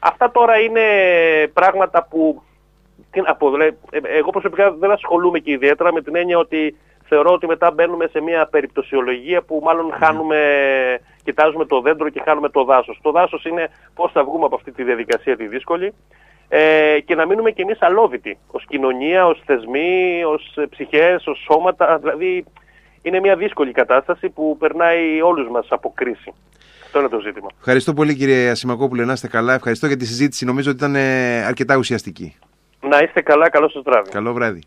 Αυτά 0.00 0.30
τώρα 0.30 0.58
είναι 0.58 0.80
πράγματα 1.52 2.06
που. 2.10 2.42
Τι 3.10 3.20
να 3.20 3.34
πω, 3.34 3.50
δηλαδή, 3.50 3.76
εγώ 3.90 4.30
προσωπικά 4.30 4.72
δεν 4.72 4.90
ασχολούμαι 4.90 5.38
και 5.38 5.50
ιδιαίτερα 5.50 5.92
με 5.92 6.02
την 6.02 6.16
έννοια 6.16 6.38
ότι 6.38 6.76
θεωρώ 7.04 7.32
ότι 7.32 7.46
μετά 7.46 7.70
μπαίνουμε 7.70 8.06
σε 8.06 8.20
μια 8.20 8.46
περιπτωσιολογία 8.46 9.42
που 9.42 9.60
μάλλον 9.64 9.92
χάνουμε, 9.92 10.38
κοιτάζουμε 11.24 11.64
το 11.64 11.80
δέντρο 11.80 12.08
και 12.08 12.22
χάνουμε 12.24 12.48
το 12.48 12.64
δάσος. 12.64 12.98
Το 13.02 13.10
δάσος 13.10 13.44
είναι 13.44 13.68
πώς 13.94 14.12
θα 14.12 14.24
βγούμε 14.24 14.44
από 14.44 14.54
αυτή 14.54 14.72
τη 14.72 14.82
διαδικασία 14.82 15.36
τη 15.36 15.46
δύσκολη 15.46 15.94
ε, 16.48 17.00
και 17.04 17.14
να 17.14 17.26
μείνουμε 17.26 17.50
κι 17.50 17.60
εμείς 17.60 17.82
αλόβητοι 17.82 18.38
ως 18.50 18.64
κοινωνία, 18.66 19.26
ως 19.26 19.42
θεσμοί, 19.44 20.24
ως 20.24 20.54
ψυχές, 20.70 21.26
ως 21.26 21.38
σώματα. 21.50 21.98
Δηλαδή 21.98 22.44
είναι 23.02 23.20
μια 23.20 23.36
δύσκολη 23.36 23.72
κατάσταση 23.72 24.28
που 24.28 24.56
περνάει 24.58 25.20
όλους 25.22 25.48
μας 25.48 25.66
από 25.70 25.92
κρίση. 25.94 26.34
Αυτό 26.90 27.02
είναι 27.02 27.08
το 27.08 27.20
ζήτημα. 27.20 27.48
Ευχαριστώ 27.58 27.92
πολύ 27.92 28.14
κύριε 28.14 28.50
Ασημακόπουλε, 28.50 29.04
να 29.04 29.12
είστε 29.12 29.28
καλά. 29.28 29.54
Ευχαριστώ 29.54 29.86
για 29.86 29.96
τη 29.96 30.06
συζήτηση. 30.06 30.44
Νομίζω 30.44 30.70
ότι 30.70 30.84
ήταν 30.84 30.96
αρκετά 31.46 31.76
ουσιαστική. 31.76 32.36
Να 32.80 32.98
είστε 32.98 33.20
καλά, 33.20 33.50
καλό 33.50 33.68
σας 33.68 33.82
βράδυ. 33.82 34.10
Καλό 34.10 34.32
βράδυ. 34.32 34.60